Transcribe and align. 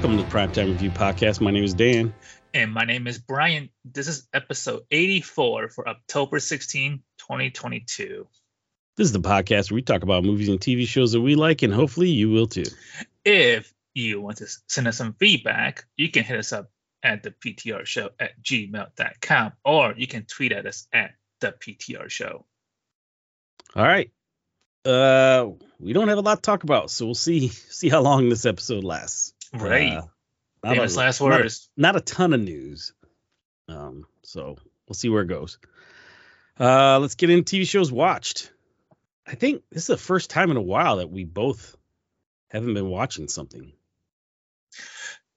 Welcome 0.00 0.16
to 0.16 0.24
the 0.24 0.30
Primetime 0.30 0.68
Review 0.68 0.90
Podcast. 0.90 1.42
My 1.42 1.50
name 1.50 1.62
is 1.62 1.74
Dan. 1.74 2.14
And 2.54 2.72
my 2.72 2.84
name 2.84 3.06
is 3.06 3.18
Brian. 3.18 3.68
This 3.84 4.08
is 4.08 4.26
episode 4.32 4.84
84 4.90 5.68
for 5.68 5.86
October 5.86 6.40
16, 6.40 7.02
2022. 7.18 8.26
This 8.96 9.04
is 9.04 9.12
the 9.12 9.20
podcast 9.20 9.70
where 9.70 9.74
we 9.74 9.82
talk 9.82 10.02
about 10.02 10.24
movies 10.24 10.48
and 10.48 10.58
TV 10.58 10.88
shows 10.88 11.12
that 11.12 11.20
we 11.20 11.34
like, 11.34 11.60
and 11.60 11.74
hopefully 11.74 12.08
you 12.08 12.30
will 12.30 12.46
too. 12.46 12.64
If 13.26 13.74
you 13.92 14.22
want 14.22 14.38
to 14.38 14.46
send 14.70 14.88
us 14.88 14.96
some 14.96 15.12
feedback, 15.20 15.84
you 15.98 16.10
can 16.10 16.24
hit 16.24 16.38
us 16.38 16.54
up 16.54 16.70
at 17.02 17.22
the 17.22 17.32
PTR 17.32 17.84
show 17.84 18.08
at 18.18 18.42
gmail.com 18.42 19.52
or 19.66 19.94
you 19.98 20.06
can 20.06 20.24
tweet 20.24 20.52
at 20.52 20.64
us 20.64 20.88
at 20.94 21.10
the 21.42 21.52
PTR 21.52 22.08
show. 22.08 22.46
All 23.76 23.84
right. 23.84 24.10
Uh 24.82 25.48
we 25.78 25.92
don't 25.92 26.08
have 26.08 26.16
a 26.16 26.22
lot 26.22 26.36
to 26.36 26.40
talk 26.40 26.62
about, 26.64 26.90
so 26.90 27.04
we'll 27.04 27.14
see 27.14 27.48
see 27.48 27.90
how 27.90 28.00
long 28.00 28.30
this 28.30 28.46
episode 28.46 28.82
lasts. 28.82 29.34
Right. 29.52 29.92
Uh, 29.98 30.06
not 30.62 30.76
Famous 30.76 30.94
a, 30.94 30.98
last 30.98 31.20
not 31.20 31.26
a- 31.26 31.30
words. 31.42 31.68
Not 31.76 31.96
a, 31.96 32.00
ton 32.00 32.32
of 32.34 32.40
news. 32.40 32.92
Um, 33.68 34.06
so 34.22 34.56
we'll 34.88 34.94
see 34.94 35.08
where 35.08 35.22
it 35.22 35.28
goes. 35.28 35.58
Uh 36.58 36.98
let's 36.98 37.14
get 37.14 37.30
into 37.30 37.56
TV 37.56 37.66
shows 37.66 37.90
watched. 37.90 38.52
I 39.26 39.34
think 39.34 39.62
this 39.70 39.84
is 39.84 39.86
the 39.86 39.96
first 39.96 40.28
time 40.28 40.50
in 40.50 40.56
a 40.56 40.62
while 40.62 40.96
that 40.96 41.10
we 41.10 41.24
both 41.24 41.76
haven't 42.50 42.74
been 42.74 42.88
watching 42.90 43.28
something. 43.28 43.72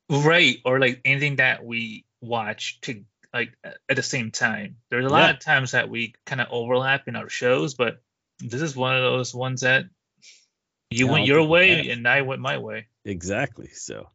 Right. 0.09 0.57
Or 0.65 0.79
like 0.79 1.01
anything 1.05 1.37
that 1.37 1.63
we 1.63 2.05
watch 2.21 2.79
to 2.81 3.03
like 3.33 3.53
at 3.63 3.95
the 3.95 4.03
same 4.03 4.31
time. 4.31 4.77
There's 4.89 5.05
a 5.05 5.09
lot 5.09 5.27
Yeah. 5.27 5.31
of 5.31 5.39
times 5.39 5.71
that 5.71 5.89
we 5.89 6.13
kind 6.25 6.41
of 6.41 6.47
overlap 6.51 7.07
in 7.07 7.15
our 7.15 7.29
shows, 7.29 7.73
but 7.73 8.01
this 8.39 8.61
is 8.61 8.75
one 8.75 8.95
of 8.95 9.01
those 9.03 9.33
ones 9.33 9.61
that 9.61 9.85
you 10.91 11.05
Yeah, 11.07 11.11
went 11.11 11.25
your 11.27 11.43
way 11.47 11.89
and 11.89 12.07
I 12.07 12.21
went 12.21 12.41
my 12.41 12.57
way. 12.57 12.87
Exactly. 13.05 13.69
So, 13.69 14.07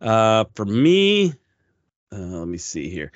uh, 0.00 0.44
for 0.54 0.64
me, 0.64 1.34
uh, 2.12 2.16
let 2.16 2.48
me 2.48 2.58
see 2.58 2.90
here. 2.90 3.12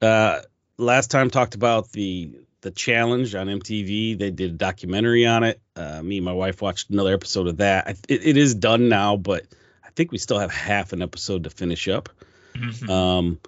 Uh, 0.00 0.40
last 0.76 1.10
time 1.10 1.30
talked 1.30 1.54
about 1.54 1.90
the 1.92 2.38
the 2.60 2.70
challenge 2.70 3.34
on 3.34 3.46
MTV. 3.46 4.18
They 4.18 4.30
did 4.30 4.50
a 4.50 4.54
documentary 4.54 5.26
on 5.26 5.44
it. 5.44 5.60
Uh, 5.76 6.02
me 6.02 6.18
and 6.18 6.24
my 6.24 6.32
wife 6.32 6.60
watched 6.60 6.90
another 6.90 7.14
episode 7.14 7.46
of 7.46 7.58
that. 7.58 7.86
I, 7.86 7.90
it, 8.08 8.26
it 8.26 8.36
is 8.36 8.54
done 8.54 8.88
now, 8.88 9.16
but 9.16 9.46
I 9.84 9.90
think 9.90 10.10
we 10.10 10.18
still 10.18 10.38
have 10.38 10.50
half 10.50 10.92
an 10.92 11.02
episode 11.02 11.44
to 11.44 11.50
finish 11.50 11.88
up. 11.88 12.08
Mhm. 12.54 12.88
Um, 12.90 13.40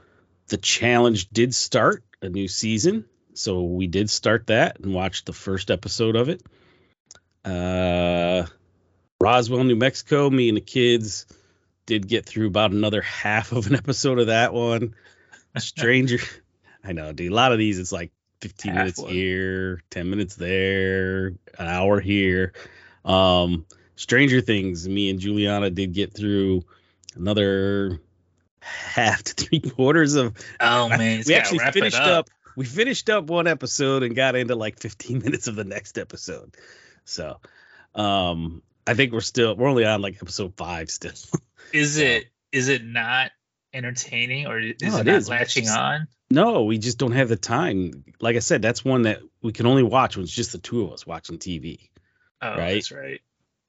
the 0.48 0.56
challenge 0.56 1.28
did 1.30 1.54
start 1.54 2.04
a 2.22 2.28
new 2.28 2.46
season, 2.48 3.04
so 3.34 3.62
we 3.62 3.86
did 3.86 4.10
start 4.10 4.46
that 4.48 4.78
and 4.80 4.94
watched 4.94 5.26
the 5.26 5.32
first 5.32 5.70
episode 5.70 6.16
of 6.16 6.28
it. 6.28 6.42
Uh, 7.44 8.46
Roswell, 9.20 9.64
New 9.64 9.76
Mexico. 9.76 10.30
Me 10.30 10.48
and 10.48 10.56
the 10.56 10.62
kids 10.62 11.26
did 11.86 12.08
get 12.08 12.24
through 12.24 12.46
about 12.46 12.72
another 12.72 13.02
half 13.02 13.52
of 13.52 13.66
an 13.66 13.74
episode 13.74 14.18
of 14.18 14.28
that 14.28 14.54
one. 14.54 14.94
Stranger, 15.58 16.18
I 16.84 16.92
know, 16.92 17.12
dude. 17.12 17.30
A 17.30 17.34
lot 17.34 17.52
of 17.52 17.58
these, 17.58 17.78
it's 17.78 17.92
like 17.92 18.12
15 18.40 18.72
Half 18.72 18.78
minutes 18.78 18.98
one. 19.00 19.12
here, 19.12 19.82
10 19.90 20.08
minutes 20.08 20.36
there, 20.36 21.26
an 21.26 21.66
hour 21.66 22.00
here. 22.00 22.52
Um, 23.04 23.66
Stranger 23.96 24.40
Things. 24.40 24.88
Me 24.88 25.10
and 25.10 25.18
Juliana 25.20 25.68
did 25.68 25.92
get 25.92 26.14
through 26.14 26.64
another 27.14 28.00
half 28.60 29.22
to 29.22 29.34
three 29.34 29.60
quarters 29.60 30.14
of 30.14 30.34
Oh 30.60 30.88
man, 30.88 31.22
we 31.26 31.34
actually 31.34 31.58
finished 31.58 31.96
up. 31.98 32.28
we 32.56 32.64
finished 32.64 33.10
up 33.10 33.24
one 33.24 33.46
episode 33.46 34.02
and 34.02 34.14
got 34.14 34.36
into 34.36 34.54
like 34.54 34.78
15 34.78 35.18
minutes 35.24 35.48
of 35.48 35.56
the 35.56 35.64
next 35.64 35.96
episode 35.98 36.54
so 37.06 37.38
um 37.94 38.62
i 38.90 38.94
think 38.94 39.12
we're 39.12 39.20
still 39.20 39.54
we're 39.56 39.68
only 39.68 39.84
on 39.84 40.02
like 40.02 40.16
episode 40.20 40.54
five 40.56 40.90
still. 40.90 41.12
Is 41.72 41.98
it 41.98 42.24
is 42.52 42.68
it 42.68 42.84
not 42.84 43.30
entertaining 43.72 44.46
or 44.48 44.58
is 44.58 44.74
No, 44.82 44.96
it 44.98 45.06
it 45.06 45.12
not 45.12 45.28
latching 45.28 45.64
Just- 45.64 45.78
on? 45.78 46.08
no 46.30 46.64
we 46.64 46.78
just 46.78 46.98
don't 46.98 47.12
have 47.12 47.28
the 47.28 47.36
time. 47.36 48.04
Like 48.20 48.36
i 48.36 48.40
said 48.40 48.60
that's 48.62 48.84
one 48.84 49.02
that 49.02 49.20
we 49.42 49.52
can 49.52 49.66
only 49.66 49.82
watch 49.84 50.16
when 50.16 50.24
it's 50.24 50.32
just 50.32 50.52
the 50.52 50.58
two 50.58 50.82
of 50.84 50.92
us 50.92 51.06
watching 51.06 51.38
tv 51.38 51.88
Oh, 52.42 52.48
right? 52.56 52.74
that's 52.74 52.90
right. 52.90 53.20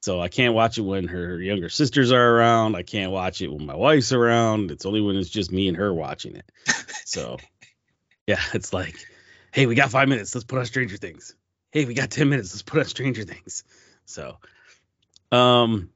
so 0.01 0.19
i 0.19 0.29
can't 0.29 0.53
watch 0.55 0.77
it 0.79 0.81
when 0.81 1.07
her 1.07 1.39
younger 1.39 1.69
sisters 1.69 2.11
are 2.11 2.35
around. 2.37 2.75
I 2.75 2.83
can't 2.83 3.11
watch 3.11 3.41
it 3.41 3.51
when 3.53 3.65
my 3.65 3.75
wife's 3.75 4.11
around. 4.13 4.71
It's 4.71 4.85
only 4.85 5.01
when 5.01 5.15
it's 5.17 5.29
just 5.29 5.51
me 5.51 5.67
and 5.67 5.77
her 5.77 5.93
watching 5.93 6.35
it. 6.35 6.49
So 7.05 7.37
yeah 8.25 8.39
it's 8.53 8.73
like 8.73 8.95
hey 9.51 9.65
we 9.67 9.75
got 9.75 9.91
five 9.91 10.07
minutes. 10.07 10.33
Let's 10.33 10.45
put 10.45 10.57
on 10.59 10.65
stranger 10.65 10.97
things. 10.97 11.35
Hey 11.71 11.85
we 11.85 11.93
got 11.93 12.09
10 12.09 12.29
minutes. 12.29 12.53
Let's 12.53 12.63
put 12.63 12.79
on 12.79 12.85
stranger 12.85 13.23
things. 13.23 13.63
So 14.05 14.37
um 15.31 15.89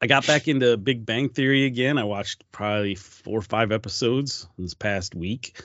i 0.00 0.06
got 0.06 0.26
back 0.26 0.48
into 0.48 0.76
big 0.76 1.04
bang 1.04 1.28
theory 1.28 1.64
again 1.64 1.98
i 1.98 2.04
watched 2.04 2.44
probably 2.52 2.94
four 2.94 3.38
or 3.38 3.42
five 3.42 3.72
episodes 3.72 4.46
this 4.58 4.74
past 4.74 5.14
week 5.14 5.60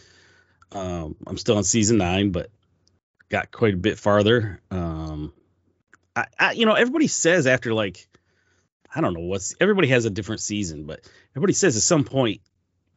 um 0.71 1.15
i'm 1.25 1.37
still 1.37 1.57
on 1.57 1.63
season 1.63 1.97
nine 1.97 2.31
but 2.31 2.49
got 3.29 3.51
quite 3.51 3.73
a 3.73 3.77
bit 3.77 3.99
farther 3.99 4.61
um 4.71 5.33
I, 6.15 6.25
I 6.39 6.51
you 6.53 6.65
know 6.65 6.73
everybody 6.73 7.07
says 7.07 7.45
after 7.45 7.73
like 7.73 8.07
i 8.93 9.01
don't 9.01 9.13
know 9.13 9.21
what's 9.21 9.55
everybody 9.59 9.89
has 9.89 10.05
a 10.05 10.09
different 10.09 10.41
season 10.41 10.85
but 10.85 11.01
everybody 11.33 11.53
says 11.53 11.75
at 11.75 11.83
some 11.83 12.03
point 12.03 12.41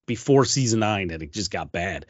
before 0.07 0.45
season 0.45 0.81
nine 0.81 1.09
that 1.09 1.23
it 1.23 1.33
just 1.33 1.51
got 1.51 1.73
bad 1.73 2.07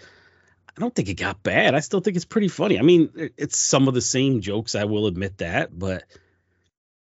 I 0.76 0.80
don't 0.80 0.94
think 0.94 1.08
it 1.08 1.14
got 1.14 1.42
bad. 1.42 1.74
I 1.74 1.80
still 1.80 2.00
think 2.00 2.16
it's 2.16 2.24
pretty 2.24 2.48
funny. 2.48 2.78
I 2.78 2.82
mean, 2.82 3.10
it's 3.36 3.58
some 3.58 3.88
of 3.88 3.92
the 3.92 4.00
same 4.00 4.40
jokes. 4.40 4.74
I 4.74 4.84
will 4.84 5.08
admit 5.08 5.38
that, 5.38 5.76
but 5.76 6.04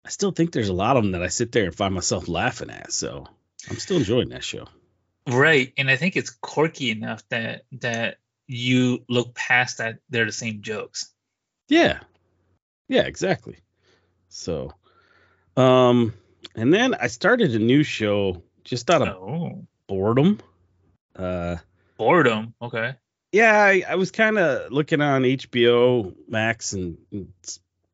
I 0.04 0.10
still 0.10 0.31
think 0.31 0.53
there's 0.53 0.69
a 0.69 0.75
lot 0.75 0.97
of 0.97 1.03
them 1.03 1.12
that 1.12 1.22
I 1.22 1.28
sit 1.28 1.53
there 1.53 1.64
and 1.66 1.75
find 1.75 1.94
myself 1.94 2.28
laughing 2.28 2.70
at. 2.70 2.92
So 2.92 3.26
I'm 3.69 3.76
still 3.78 3.98
enjoying 3.98 4.31
that 4.31 4.44
show. 4.44 4.66
Right. 5.26 5.72
And 5.76 5.91
I 5.91 5.97
think 5.97 6.16
it's 6.16 6.31
quirky 6.31 6.91
enough 6.91 7.22
that 7.28 7.62
that 7.81 8.16
you 8.47 9.04
look 9.09 9.34
past 9.34 9.78
that 9.78 9.98
they're 10.09 10.25
the 10.25 10.32
same 10.32 10.62
jokes. 10.62 11.12
Yeah, 11.69 12.00
yeah, 12.88 13.03
exactly. 13.03 13.59
So, 14.31 14.72
um, 15.56 16.15
and 16.54 16.72
then 16.72 16.94
I 16.94 17.09
started 17.09 17.54
a 17.54 17.59
new 17.59 17.82
show 17.82 18.42
just 18.65 18.88
out 18.91 19.03
of 19.03 19.09
Oh. 19.09 19.66
boredom. 19.86 20.38
Uh, 21.15 21.56
Boredom. 21.98 22.54
Okay. 22.62 22.94
yeah, 23.32 23.60
I, 23.60 23.82
I 23.86 23.94
was 23.97 24.10
kind 24.12 24.38
of 24.38 24.72
looking 24.72 25.00
on 25.03 25.22
HBO 25.25 26.15
Max 26.28 26.72
and, 26.72 26.97
and 27.12 27.32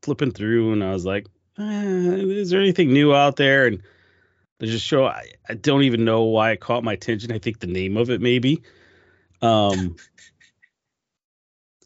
flipping 0.03 0.31
through, 0.31 0.71
and 0.73 0.83
I 0.83 0.93
was 0.93 1.05
like, 1.05 1.27
eh, 1.59 1.63
"Is 1.63 2.49
there 2.49 2.61
anything 2.61 2.93
new 2.93 3.13
out 3.13 3.35
there?" 3.35 3.67
And 3.67 3.81
there's 4.59 4.73
a 4.73 4.79
show 4.79 5.05
I, 5.05 5.31
I 5.47 5.53
don't 5.53 5.83
even 5.83 6.05
know 6.05 6.23
why 6.23 6.51
it 6.51 6.59
caught 6.59 6.83
my 6.83 6.93
attention. 6.93 7.31
I 7.31 7.39
think 7.39 7.59
the 7.59 7.67
name 7.67 7.97
of 7.97 8.09
it 8.09 8.21
maybe. 8.21 8.63
Um, 9.41 9.95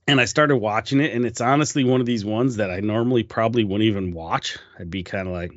and 0.07 0.19
I 0.19 0.25
started 0.25 0.57
watching 0.57 1.01
it, 1.01 1.13
and 1.13 1.25
it's 1.25 1.41
honestly 1.41 1.83
one 1.83 1.99
of 1.99 2.07
these 2.07 2.25
ones 2.25 2.57
that 2.57 2.71
I 2.71 2.79
normally 2.79 3.23
probably 3.23 3.63
wouldn't 3.63 3.87
even 3.87 4.13
watch. 4.13 4.57
I'd 4.79 4.89
be 4.89 5.03
kind 5.03 5.27
of 5.27 5.33
like, 5.33 5.51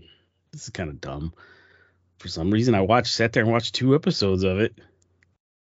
"This 0.52 0.64
is 0.64 0.70
kind 0.70 0.90
of 0.90 1.00
dumb." 1.00 1.32
For 2.18 2.28
some 2.28 2.50
reason, 2.50 2.74
I 2.74 2.82
watched, 2.82 3.14
sat 3.14 3.32
there 3.32 3.42
and 3.42 3.50
watched 3.52 3.74
two 3.74 3.94
episodes 3.94 4.44
of 4.44 4.60
it. 4.60 4.78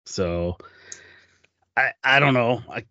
So 0.05 0.57
I 1.75 1.93
I 2.03 2.19
don't 2.19 2.33
know. 2.33 2.61
I 2.69 2.85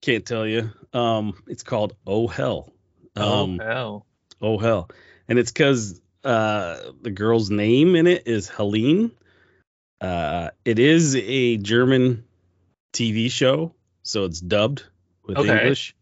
can't 0.00 0.24
tell 0.24 0.46
you. 0.46 0.70
Um, 0.92 1.42
it's 1.46 1.62
called 1.62 1.94
Oh 2.06 2.26
Hell. 2.26 2.72
Um, 3.16 3.60
oh 3.60 3.64
hell. 3.64 4.06
Oh 4.42 4.58
Hell, 4.58 4.90
and 5.28 5.38
it's 5.38 5.52
because 5.52 6.00
uh 6.24 6.78
the 7.00 7.10
girl's 7.10 7.50
name 7.50 7.96
in 7.96 8.06
it 8.06 8.26
is 8.26 8.48
Helene. 8.48 9.12
Uh, 10.00 10.50
it 10.64 10.80
is 10.80 11.14
a 11.14 11.56
German 11.58 12.24
TV 12.92 13.30
show, 13.30 13.72
so 14.02 14.24
it's 14.24 14.40
dubbed 14.40 14.84
with 15.24 15.38
Okay. 15.38 15.60
English. 15.60 15.94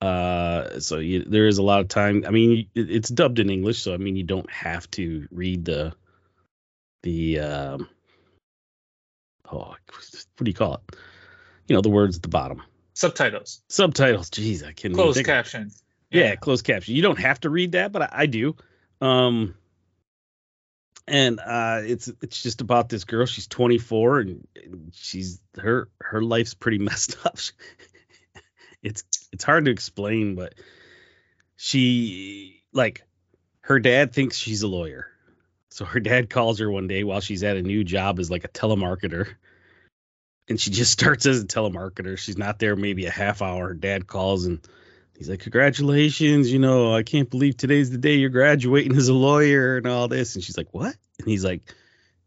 Uh, 0.00 0.80
so 0.80 0.98
you, 0.98 1.24
there 1.24 1.46
is 1.46 1.58
a 1.58 1.62
lot 1.62 1.80
of 1.80 1.86
time. 1.88 2.24
I 2.26 2.30
mean, 2.30 2.68
it, 2.74 2.90
it's 2.90 3.08
dubbed 3.08 3.38
in 3.38 3.48
English, 3.50 3.80
so 3.82 3.94
I 3.94 3.98
mean, 3.98 4.16
you 4.16 4.24
don't 4.24 4.50
have 4.50 4.90
to 4.92 5.28
read 5.30 5.64
the 5.64 5.92
the 7.04 7.38
um. 7.40 7.88
Oh, 9.52 9.58
what 9.58 9.78
do 10.42 10.50
you 10.50 10.54
call 10.54 10.74
it? 10.74 10.96
You 11.68 11.74
know, 11.76 11.82
the 11.82 11.88
words 11.90 12.16
at 12.16 12.22
the 12.22 12.28
bottom. 12.28 12.62
Subtitles. 12.94 13.62
Subtitles. 13.68 14.30
Jeez, 14.30 14.64
I 14.66 14.72
can't. 14.72 14.94
Closed 14.94 15.16
think 15.16 15.28
of- 15.28 15.34
yeah, 16.10 16.34
closed 16.36 16.64
caption. 16.64 16.94
You 16.94 17.02
don't 17.02 17.18
have 17.18 17.40
to 17.40 17.50
read 17.50 17.72
that, 17.72 17.92
but 17.92 18.02
I, 18.02 18.08
I 18.12 18.26
do. 18.26 18.56
Um, 19.00 19.54
and 21.06 21.40
uh, 21.40 21.80
it's 21.82 22.08
it's 22.22 22.42
just 22.42 22.60
about 22.60 22.88
this 22.88 23.04
girl. 23.04 23.26
She's 23.26 23.46
24, 23.46 24.20
and 24.20 24.46
she's 24.92 25.40
her 25.56 25.88
her 26.00 26.22
life's 26.22 26.54
pretty 26.54 26.78
messed 26.80 27.16
up. 27.24 27.38
it's 28.82 29.04
it's 29.32 29.44
hard 29.44 29.64
to 29.66 29.70
explain, 29.70 30.34
but 30.34 30.54
she 31.56 32.62
like 32.72 33.02
her 33.62 33.78
dad 33.78 34.12
thinks 34.12 34.36
she's 34.36 34.62
a 34.62 34.68
lawyer. 34.68 35.06
So 35.70 35.84
her 35.84 36.00
dad 36.00 36.28
calls 36.28 36.58
her 36.58 36.70
one 36.70 36.88
day 36.88 37.04
while 37.04 37.20
she's 37.20 37.44
at 37.44 37.56
a 37.56 37.62
new 37.62 37.84
job 37.84 38.18
as 38.18 38.30
like 38.30 38.44
a 38.44 38.48
telemarketer. 38.48 39.28
And 40.48 40.60
she 40.60 40.70
just 40.70 40.92
starts 40.98 41.26
as 41.26 41.42
a 41.42 41.46
telemarketer. 41.46 42.18
She's 42.18 42.38
not 42.38 42.58
there 42.58 42.74
maybe 42.76 43.06
a 43.06 43.10
half 43.10 43.42
hour. 43.42 43.68
Her 43.68 43.74
dad 43.74 44.06
calls 44.06 44.46
and 44.46 44.60
he's 45.20 45.28
like, 45.28 45.40
Congratulations, 45.40 46.50
you 46.50 46.58
know, 46.58 46.94
I 46.94 47.02
can't 47.02 47.30
believe 47.30 47.56
today's 47.56 47.90
the 47.90 47.98
day 47.98 48.14
you're 48.14 48.30
graduating 48.30 48.96
as 48.96 49.08
a 49.08 49.14
lawyer 49.14 49.76
and 49.76 49.86
all 49.86 50.08
this. 50.08 50.34
And 50.34 50.42
she's 50.42 50.56
like, 50.56 50.72
What? 50.72 50.96
And 51.18 51.28
he's 51.28 51.44
like, 51.44 51.62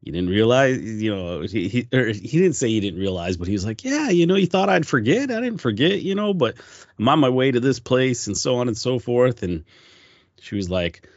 you 0.04 0.12
didn't 0.12 0.30
realize, 0.30 0.80
you 1.01 1.16
know, 1.16 1.42
he 1.42 1.69
he, 1.69 1.88
or 1.94 2.07
he 2.07 2.40
didn't 2.40 2.54
say 2.54 2.68
he 2.68 2.81
didn't 2.81 3.00
realize, 3.00 3.38
but 3.38 3.48
he 3.48 3.54
was 3.54 3.66
like, 3.66 3.86
yeah, 3.86 4.10
you 4.10 4.28
know, 4.28 4.36
you 4.36 4.48
thought 4.48 4.68
I'd 4.68 4.86
forget. 4.86 5.31
I 5.31 5.40
didn't 5.40 5.60
forget, 5.60 6.01
you 6.01 6.13
know, 6.13 6.34
but 6.34 6.56
I'm 7.00 7.07
on 7.07 7.19
my 7.19 7.30
way 7.30 7.51
to 7.51 7.62
this 7.62 7.80
place 7.80 8.28
and 8.28 8.38
so 8.38 8.57
on 8.57 8.68
and 8.68 8.78
so 8.78 9.00
forth. 9.00 9.44
And 9.44 9.63
she 10.42 10.56
was 10.56 10.69
like, 10.69 11.10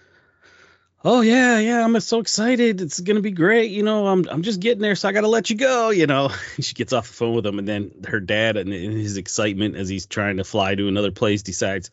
oh 1.04 1.20
yeah, 1.20 1.58
yeah, 1.58 1.84
I'm 1.84 1.98
so 2.00 2.20
excited. 2.20 2.80
It's 2.80 3.00
gonna 3.00 3.20
be 3.20 3.30
great. 3.30 3.70
You 3.70 3.82
know, 3.82 4.06
I'm 4.06 4.26
I'm 4.28 4.42
just 4.42 4.60
getting 4.60 4.82
there, 4.82 4.94
so 4.94 5.08
I 5.08 5.12
gotta 5.12 5.28
let 5.28 5.50
you 5.50 5.56
go. 5.56 5.90
You 5.90 6.06
know, 6.06 6.30
she 6.60 6.74
gets 6.74 6.92
off 6.92 7.08
the 7.08 7.14
phone 7.14 7.34
with 7.34 7.46
him, 7.46 7.58
and 7.58 7.68
then 7.68 7.92
her 8.08 8.20
dad, 8.20 8.56
and 8.56 8.72
in 8.72 8.92
his 8.92 9.16
excitement 9.16 9.76
as 9.76 9.88
he's 9.88 10.06
trying 10.06 10.38
to 10.38 10.44
fly 10.44 10.74
to 10.74 10.88
another 10.88 11.12
place, 11.12 11.42
decides, 11.42 11.90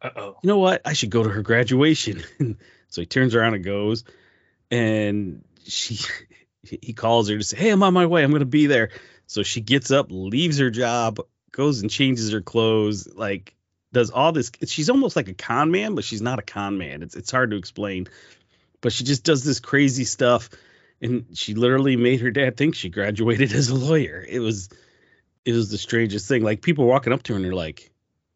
Uh-oh. 0.00 0.36
you 0.42 0.48
know 0.48 0.58
what, 0.58 0.82
I 0.84 0.92
should 0.92 1.10
go 1.10 1.22
to 1.22 1.30
her 1.30 1.42
graduation. 1.42 2.22
so 2.88 3.00
he 3.00 3.06
turns 3.06 3.34
around 3.34 3.54
and 3.54 3.64
goes, 3.64 4.04
and 4.70 5.44
she 5.64 5.98
he 6.62 6.92
calls 6.92 7.28
her 7.28 7.38
to 7.38 7.44
say, 7.44 7.56
hey, 7.56 7.70
I'm 7.70 7.82
on 7.82 7.94
my 7.94 8.06
way. 8.06 8.22
I'm 8.22 8.32
gonna 8.32 8.44
be 8.44 8.66
there. 8.66 8.90
So 9.26 9.42
she 9.42 9.60
gets 9.60 9.90
up, 9.90 10.08
leaves 10.10 10.58
her 10.58 10.70
job, 10.70 11.20
goes 11.52 11.80
and 11.80 11.90
changes 11.90 12.32
her 12.32 12.40
clothes, 12.40 13.08
like 13.14 13.54
does 13.92 14.10
all 14.10 14.32
this. 14.32 14.50
She's 14.66 14.90
almost 14.90 15.16
like 15.16 15.28
a 15.28 15.34
con 15.34 15.70
man, 15.70 15.94
but 15.94 16.04
she's 16.04 16.22
not 16.22 16.38
a 16.38 16.42
con 16.42 16.78
man. 16.78 17.02
It's 17.02 17.14
it's 17.14 17.30
hard 17.30 17.50
to 17.50 17.56
explain. 17.56 18.08
But 18.80 18.92
she 18.92 19.04
just 19.04 19.24
does 19.24 19.44
this 19.44 19.60
crazy 19.60 20.04
stuff, 20.04 20.50
and 21.00 21.26
she 21.34 21.54
literally 21.54 21.96
made 21.96 22.20
her 22.20 22.30
dad 22.30 22.56
think 22.56 22.74
she 22.74 22.88
graduated 22.88 23.52
as 23.52 23.68
a 23.68 23.74
lawyer. 23.74 24.24
It 24.26 24.40
was 24.40 24.70
it 25.44 25.52
was 25.52 25.70
the 25.70 25.78
strangest 25.78 26.28
thing. 26.28 26.42
Like 26.42 26.62
people 26.62 26.86
walking 26.86 27.12
up 27.12 27.22
to 27.24 27.32
her 27.32 27.36
and 27.36 27.44
they're 27.44 27.54
like, 27.54 27.90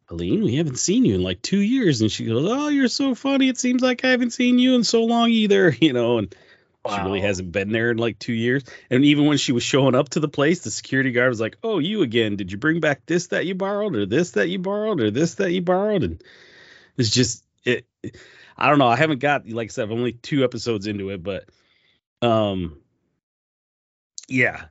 Helene, 0.07 0.43
we 0.43 0.55
haven't 0.55 0.79
seen 0.79 1.05
you 1.05 1.15
in 1.15 1.23
like 1.23 1.41
two 1.41 1.59
years. 1.59 2.01
And 2.01 2.11
she 2.11 2.25
goes, 2.25 2.47
Oh, 2.49 2.69
you're 2.69 2.87
so 2.87 3.15
funny. 3.15 3.49
It 3.49 3.57
seems 3.57 3.81
like 3.81 4.03
I 4.05 4.11
haven't 4.11 4.31
seen 4.31 4.59
you 4.59 4.75
in 4.75 4.83
so 4.83 5.03
long 5.03 5.29
either, 5.29 5.69
you 5.81 5.93
know, 5.93 6.17
and 6.17 6.33
she 6.95 7.01
really 7.01 7.21
hasn't 7.21 7.51
been 7.51 7.71
there 7.71 7.91
in 7.91 7.97
like 7.97 8.19
two 8.19 8.33
years. 8.33 8.63
And 8.89 9.03
even 9.05 9.25
when 9.25 9.37
she 9.37 9.51
was 9.51 9.63
showing 9.63 9.95
up 9.95 10.09
to 10.09 10.19
the 10.19 10.27
place, 10.27 10.59
the 10.61 10.71
security 10.71 11.11
guard 11.11 11.29
was 11.29 11.39
like, 11.41 11.57
Oh, 11.63 11.79
you 11.79 12.01
again. 12.01 12.35
Did 12.35 12.51
you 12.51 12.57
bring 12.57 12.79
back 12.79 13.05
this 13.05 13.27
that 13.27 13.45
you 13.45 13.55
borrowed, 13.55 13.95
or 13.95 14.05
this 14.05 14.31
that 14.31 14.49
you 14.49 14.59
borrowed, 14.59 15.01
or 15.01 15.11
this 15.11 15.35
that 15.35 15.51
you 15.51 15.61
borrowed? 15.61 16.03
And 16.03 16.23
it's 16.97 17.09
just 17.09 17.43
it 17.63 17.85
I 18.57 18.69
don't 18.69 18.79
know. 18.79 18.87
I 18.87 18.95
haven't 18.95 19.19
got 19.19 19.47
like 19.47 19.69
I 19.69 19.71
said, 19.71 19.85
I'm 19.85 19.91
only 19.91 20.13
two 20.13 20.43
episodes 20.43 20.87
into 20.87 21.09
it, 21.09 21.23
but 21.23 21.45
um 22.21 22.79
yeah. 24.27 24.65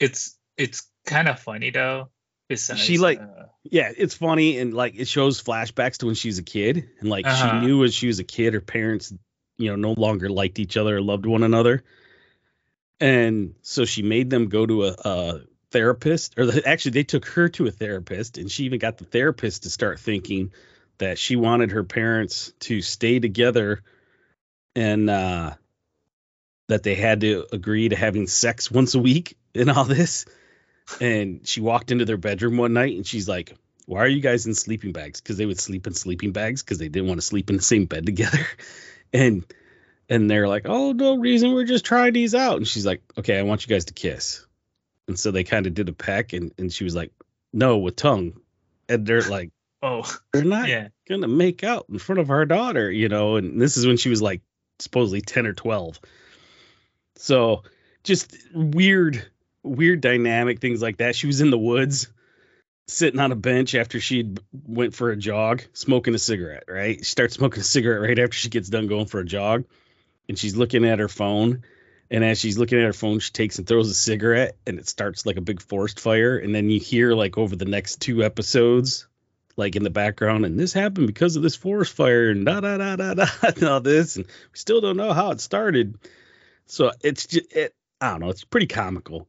It's 0.00 0.36
it's 0.56 0.88
kind 1.06 1.28
of 1.28 1.38
funny 1.40 1.70
though. 1.70 2.08
Besides, 2.48 2.80
She, 2.80 2.98
like- 2.98 3.20
uh, 3.20 3.44
Yeah, 3.62 3.92
it's 3.96 4.14
funny 4.14 4.58
and 4.58 4.74
like 4.74 4.94
it 4.98 5.06
shows 5.06 5.40
flashbacks 5.42 5.98
to 5.98 6.06
when 6.06 6.14
she 6.16 6.28
was 6.28 6.38
a 6.38 6.42
kid 6.42 6.88
and 7.00 7.08
like 7.08 7.26
Uh-huh. 7.26 7.60
she 7.60 7.66
knew 7.66 7.78
when 7.80 7.90
she 7.90 8.06
was 8.08 8.18
a 8.18 8.24
kid 8.24 8.54
her 8.54 8.60
parents, 8.60 9.12
you 9.60 9.70
know, 9.70 9.76
no 9.76 10.00
longer 10.00 10.28
liked 10.28 10.58
each 10.58 10.76
other 10.76 10.96
or 10.96 11.02
loved 11.02 11.26
one 11.26 11.42
another. 11.42 11.84
And 12.98 13.54
so 13.62 13.84
she 13.84 14.02
made 14.02 14.30
them 14.30 14.48
go 14.48 14.66
to 14.66 14.84
a, 14.84 14.94
a 15.04 15.40
therapist 15.70 16.38
or 16.38 16.46
the, 16.46 16.66
actually 16.66 16.92
they 16.92 17.04
took 17.04 17.26
her 17.26 17.48
to 17.48 17.66
a 17.66 17.70
therapist 17.70 18.38
and 18.38 18.50
she 18.50 18.64
even 18.64 18.78
got 18.78 18.98
the 18.98 19.04
therapist 19.04 19.62
to 19.62 19.70
start 19.70 20.00
thinking 20.00 20.52
that 20.98 21.18
she 21.18 21.36
wanted 21.36 21.70
her 21.70 21.84
parents 21.84 22.52
to 22.60 22.82
stay 22.82 23.20
together 23.20 23.82
and 24.74 25.08
uh 25.08 25.54
that 26.68 26.82
they 26.82 26.94
had 26.94 27.20
to 27.20 27.46
agree 27.52 27.88
to 27.88 27.96
having 27.96 28.26
sex 28.26 28.70
once 28.70 28.94
a 28.94 28.98
week 28.98 29.36
and 29.54 29.70
all 29.70 29.84
this. 29.84 30.24
And 31.00 31.46
she 31.46 31.60
walked 31.60 31.90
into 31.90 32.04
their 32.04 32.16
bedroom 32.16 32.56
one 32.56 32.72
night 32.72 32.96
and 32.96 33.06
she's 33.06 33.28
like 33.28 33.56
why 33.86 34.00
are 34.00 34.08
you 34.08 34.20
guys 34.20 34.46
in 34.46 34.54
sleeping 34.54 34.92
bags? 34.92 35.20
Because 35.20 35.36
they 35.36 35.46
would 35.46 35.58
sleep 35.58 35.86
in 35.88 35.94
sleeping 35.94 36.30
bags 36.30 36.62
because 36.62 36.78
they 36.78 36.88
didn't 36.88 37.08
want 37.08 37.20
to 37.20 37.26
sleep 37.26 37.50
in 37.50 37.56
the 37.56 37.62
same 37.62 37.86
bed 37.86 38.06
together 38.06 38.46
and 39.12 39.44
and 40.08 40.30
they're 40.30 40.48
like 40.48 40.66
oh 40.66 40.92
no 40.92 41.16
reason 41.16 41.52
we're 41.52 41.64
just 41.64 41.84
trying 41.84 42.12
these 42.12 42.34
out 42.34 42.56
and 42.56 42.66
she's 42.66 42.86
like 42.86 43.02
okay 43.18 43.38
i 43.38 43.42
want 43.42 43.66
you 43.66 43.74
guys 43.74 43.86
to 43.86 43.94
kiss 43.94 44.46
and 45.08 45.18
so 45.18 45.30
they 45.30 45.44
kind 45.44 45.66
of 45.66 45.74
did 45.74 45.88
a 45.88 45.92
peck 45.92 46.32
and, 46.32 46.52
and 46.58 46.72
she 46.72 46.84
was 46.84 46.94
like 46.94 47.12
no 47.52 47.78
with 47.78 47.96
tongue 47.96 48.40
and 48.90 49.06
they're 49.06 49.22
like 49.30 49.50
oh 49.82 50.04
they're 50.32 50.44
not 50.44 50.68
yeah. 50.68 50.88
gonna 51.08 51.28
make 51.28 51.64
out 51.64 51.86
in 51.88 51.98
front 51.98 52.20
of 52.20 52.30
our 52.30 52.44
daughter, 52.44 52.90
you 52.90 53.08
know, 53.08 53.36
and 53.36 53.60
this 53.60 53.76
is 53.76 53.86
when 53.86 53.96
she 53.96 54.10
was 54.10 54.20
like 54.20 54.42
supposedly 54.78 55.20
10 55.20 55.46
or 55.46 55.52
12. 55.52 56.00
So 57.16 57.62
just 58.02 58.36
weird, 58.54 59.24
weird 59.62 60.00
dynamic, 60.00 60.60
things 60.60 60.82
like 60.82 60.98
that. 60.98 61.16
She 61.16 61.26
was 61.26 61.40
in 61.40 61.50
the 61.50 61.58
woods 61.58 62.08
sitting 62.90 63.20
on 63.20 63.32
a 63.32 63.36
bench 63.36 63.74
after 63.74 64.00
she 64.00 64.34
went 64.52 64.94
for 64.94 65.10
a 65.10 65.16
jog, 65.16 65.62
smoking 65.72 66.14
a 66.14 66.18
cigarette, 66.18 66.64
right? 66.68 66.98
She 66.98 67.04
starts 67.04 67.34
smoking 67.34 67.60
a 67.60 67.64
cigarette 67.64 68.00
right 68.00 68.18
after 68.18 68.36
she 68.36 68.48
gets 68.48 68.68
done 68.68 68.86
going 68.86 69.06
for 69.06 69.20
a 69.20 69.24
jog. 69.24 69.64
And 70.28 70.38
she's 70.38 70.56
looking 70.56 70.84
at 70.84 70.98
her 70.98 71.08
phone. 71.08 71.62
And 72.10 72.24
as 72.24 72.38
she's 72.38 72.58
looking 72.58 72.78
at 72.78 72.84
her 72.84 72.92
phone, 72.92 73.20
she 73.20 73.32
takes 73.32 73.58
and 73.58 73.66
throws 73.66 73.88
a 73.88 73.94
cigarette 73.94 74.56
and 74.66 74.78
it 74.78 74.88
starts 74.88 75.26
like 75.26 75.36
a 75.36 75.42
big 75.42 75.62
forest 75.62 76.00
fire. 76.00 76.36
And 76.36 76.54
then 76.54 76.70
you 76.70 76.80
hear 76.80 77.14
like 77.14 77.38
over 77.38 77.56
the 77.56 77.64
next 77.64 78.00
two 78.00 78.24
episodes, 78.24 79.06
like 79.56 79.76
in 79.76 79.84
the 79.84 79.90
background, 79.90 80.44
and 80.44 80.58
this 80.58 80.72
happened 80.72 81.06
because 81.06 81.36
of 81.36 81.42
this 81.42 81.56
forest 81.56 81.92
fire 81.92 82.30
and 82.30 82.44
da 82.44 82.60
da 82.60 82.78
da 82.78 82.96
da 82.96 83.14
da 83.14 83.26
and 83.42 83.62
all 83.64 83.80
this, 83.80 84.16
and 84.16 84.26
we 84.26 84.58
still 84.58 84.80
don't 84.80 84.96
know 84.96 85.12
how 85.12 85.30
it 85.30 85.40
started. 85.40 85.98
So 86.66 86.90
it's 87.02 87.26
just 87.26 87.52
it. 87.52 87.74
I 88.00 88.10
don't 88.10 88.20
know. 88.20 88.30
It's 88.30 88.44
pretty 88.44 88.66
comical. 88.66 89.28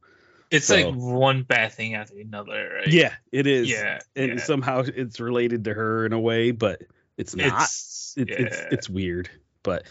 It's 0.52 0.66
So- 0.66 0.76
like 0.76 0.94
one 0.94 1.42
bad 1.42 1.72
thing 1.72 1.94
after 1.94 2.18
another, 2.18 2.74
right? 2.76 2.88
Yeah, 2.88 3.14
it 3.32 3.46
is. 3.46 3.70
Yeah. 3.70 4.00
and 4.14 4.32
yeah. 4.32 4.44
somehow 4.44 4.84
it's 4.86 5.18
related 5.18 5.64
to 5.64 5.74
her 5.74 6.06
in 6.06 6.12
a 6.12 6.20
way, 6.20 6.50
but 6.50 6.82
it's 7.16 7.34
not. 7.34 7.62
It's, 7.62 8.14
It, 8.16 8.28
yeah. 8.28 8.36
It's 8.40 8.56
it's 8.70 8.90
weird, 8.90 9.30
but 9.62 9.84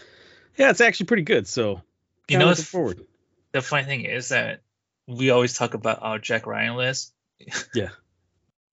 yeah, 0.56 0.70
it's 0.70 0.80
actually 0.80 1.06
pretty 1.06 1.24
good. 1.24 1.48
So 1.48 1.82
you 2.28 2.38
know, 2.38 2.46
looking 2.46 2.64
forward. 2.64 3.04
the 3.50 3.60
funny 3.60 3.84
thing 3.84 4.04
is 4.04 4.28
that 4.28 4.60
we 5.08 5.30
always 5.30 5.54
talk 5.54 5.74
about 5.74 5.98
our 6.02 6.18
Jack 6.20 6.46
Ryan 6.46 6.76
list. 6.76 7.12
Yeah. 7.74 7.88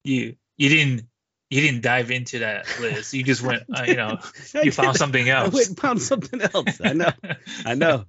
You 0.04 0.36
you 0.58 0.70
didn't 0.70 1.08
you 1.50 1.62
didn't 1.62 1.82
dive 1.82 2.12
into 2.12 2.40
that 2.40 2.68
list. 2.80 3.14
You 3.14 3.24
just 3.24 3.42
went, 3.42 3.64
uh, 3.74 3.84
you 3.88 3.96
know, 3.96 4.20
you 4.64 4.72
found 4.72 4.96
something 4.98 5.30
I 5.32 5.48
went 5.48 5.68
and 5.70 5.78
found 5.80 6.02
something 6.02 6.40
else. 6.42 6.80
I 6.84 6.94
know. 6.94 7.12
I 7.66 7.74
know. 7.74 8.06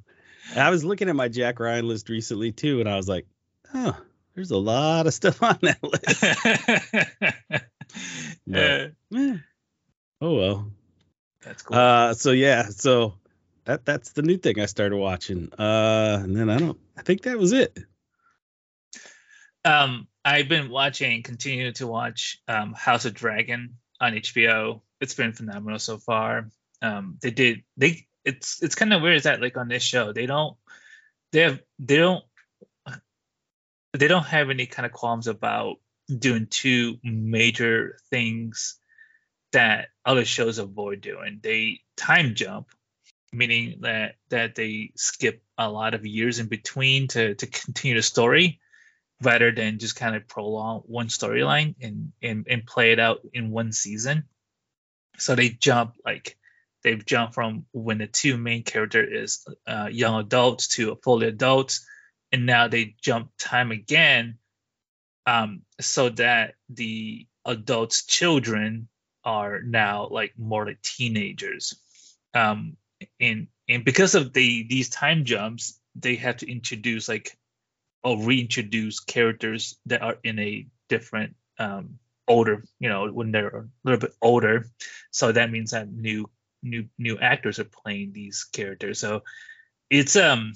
I 0.54 0.68
was 0.68 0.84
looking 0.84 1.08
at 1.08 1.16
my 1.16 1.28
Jack 1.28 1.58
Ryan 1.58 1.88
list 1.88 2.08
recently 2.10 2.52
too, 2.52 2.80
and 2.80 2.88
I 2.88 2.96
was 2.96 3.08
like, 3.08 3.26
oh, 3.74 3.96
there's 4.34 4.50
a 4.50 4.56
lot 4.58 5.06
of 5.06 5.14
stuff 5.14 5.42
on 5.42 5.58
that 5.62 5.82
list. 5.82 7.64
Yeah, 8.46 8.88
Eh. 9.16 9.36
Oh 10.20 10.34
well. 10.36 10.70
that's 11.42 11.62
cool. 11.62 11.76
Uh, 11.76 12.14
so 12.14 12.30
yeah, 12.32 12.64
so 12.68 13.14
that 13.64 13.84
that's 13.84 14.12
the 14.12 14.22
new 14.22 14.36
thing 14.36 14.60
I 14.60 14.66
started 14.66 14.96
watching. 14.96 15.52
Uh, 15.58 16.20
and 16.22 16.36
then 16.36 16.48
I 16.50 16.58
don't. 16.58 16.78
I 16.96 17.02
think 17.02 17.22
that 17.22 17.38
was 17.38 17.52
it. 17.52 17.76
um, 19.64 20.06
I've 20.24 20.48
been 20.48 20.70
watching, 20.70 21.22
continue 21.22 21.72
to 21.72 21.86
watch 21.86 22.38
um, 22.48 22.72
House 22.74 23.04
of 23.06 23.14
Dragon 23.14 23.76
on 24.00 24.12
HBO. 24.12 24.82
It's 25.00 25.14
been 25.14 25.32
phenomenal 25.32 25.78
so 25.78 25.98
far. 25.98 26.48
Um, 26.82 27.18
they 27.20 27.30
did 27.30 27.62
they 27.76 28.06
it's 28.24 28.62
it's 28.62 28.74
kind 28.74 28.92
of 28.92 29.02
weird 29.02 29.16
is 29.16 29.22
that 29.24 29.40
like 29.40 29.56
on 29.56 29.68
this 29.68 29.82
show 29.82 30.12
they 30.12 30.26
don't 30.26 30.56
they 31.32 31.40
have 31.40 31.60
they 31.78 31.96
don't 31.96 32.24
they 33.92 34.08
don't 34.08 34.26
have 34.26 34.50
any 34.50 34.66
kind 34.66 34.86
of 34.86 34.92
qualms 34.92 35.26
about 35.26 35.76
doing 36.16 36.46
two 36.48 36.98
major 37.02 37.98
things 38.10 38.76
that 39.52 39.88
other 40.04 40.24
shows 40.24 40.58
avoid 40.58 41.00
doing. 41.00 41.40
They 41.42 41.80
time 41.96 42.34
jump, 42.34 42.68
meaning 43.32 43.80
that 43.82 44.16
that 44.30 44.54
they 44.54 44.92
skip 44.96 45.42
a 45.58 45.70
lot 45.70 45.94
of 45.94 46.06
years 46.06 46.38
in 46.38 46.46
between 46.46 47.08
to 47.08 47.34
to 47.34 47.46
continue 47.46 47.96
the 47.96 48.02
story 48.02 48.60
rather 49.22 49.52
than 49.52 49.78
just 49.78 49.96
kind 49.96 50.16
of 50.16 50.26
prolong 50.28 50.80
one 50.86 51.08
storyline 51.08 51.74
and, 51.80 52.12
and 52.22 52.46
and 52.48 52.66
play 52.66 52.92
it 52.92 52.98
out 52.98 53.20
in 53.32 53.50
one 53.50 53.72
season. 53.72 54.24
So 55.18 55.34
they 55.34 55.50
jump 55.50 55.96
like 56.04 56.36
they've 56.82 57.04
jumped 57.04 57.34
from 57.34 57.66
when 57.72 57.98
the 57.98 58.06
two 58.06 58.36
main 58.38 58.62
character 58.62 59.04
is 59.04 59.46
uh, 59.66 59.88
young 59.90 60.20
adults 60.20 60.68
to 60.76 60.92
a 60.92 60.96
fully 60.96 61.26
adults, 61.26 61.86
and 62.32 62.46
now 62.46 62.68
they 62.68 62.94
jump 63.00 63.30
time 63.38 63.72
again, 63.72 64.38
um, 65.26 65.62
so 65.80 66.08
that 66.10 66.54
the 66.68 67.26
adults' 67.44 68.06
children 68.06 68.88
are 69.24 69.60
now 69.62 70.08
like 70.10 70.32
more 70.38 70.66
like 70.66 70.80
teenagers, 70.82 71.74
um, 72.34 72.76
and 73.20 73.48
and 73.68 73.84
because 73.84 74.14
of 74.14 74.32
the 74.32 74.66
these 74.68 74.88
time 74.88 75.24
jumps, 75.24 75.78
they 75.94 76.16
have 76.16 76.38
to 76.38 76.50
introduce 76.50 77.08
like 77.08 77.36
or 78.02 78.18
reintroduce 78.18 79.00
characters 79.00 79.76
that 79.86 80.02
are 80.02 80.16
in 80.24 80.38
a 80.38 80.66
different 80.88 81.36
um 81.58 81.98
older 82.26 82.64
you 82.78 82.88
know 82.88 83.08
when 83.08 83.32
they're 83.32 83.48
a 83.48 83.68
little 83.84 84.00
bit 84.00 84.14
older. 84.22 84.66
So 85.10 85.32
that 85.32 85.50
means 85.50 85.72
that 85.72 85.90
new 85.90 86.30
new 86.62 86.88
new 86.98 87.18
actors 87.18 87.58
are 87.58 87.64
playing 87.64 88.12
these 88.12 88.44
characters. 88.44 88.98
So 88.98 89.22
it's 89.90 90.16
um 90.16 90.52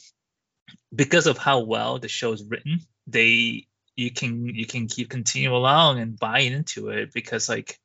because 0.95 1.27
of 1.27 1.39
how 1.39 1.61
well 1.61 1.99
the 1.99 2.09
show 2.09 2.33
is 2.33 2.45
written 2.45 2.81
they 3.07 3.67
you 3.97 4.11
can 4.11 4.47
you 4.47 4.67
can 4.67 4.87
keep 4.89 5.11
continuing 5.11 5.55
along 5.55 5.99
and 6.01 6.19
buying 6.19 6.53
into 6.53 6.89
it 6.89 7.13
because 7.13 7.49
like 7.49 7.79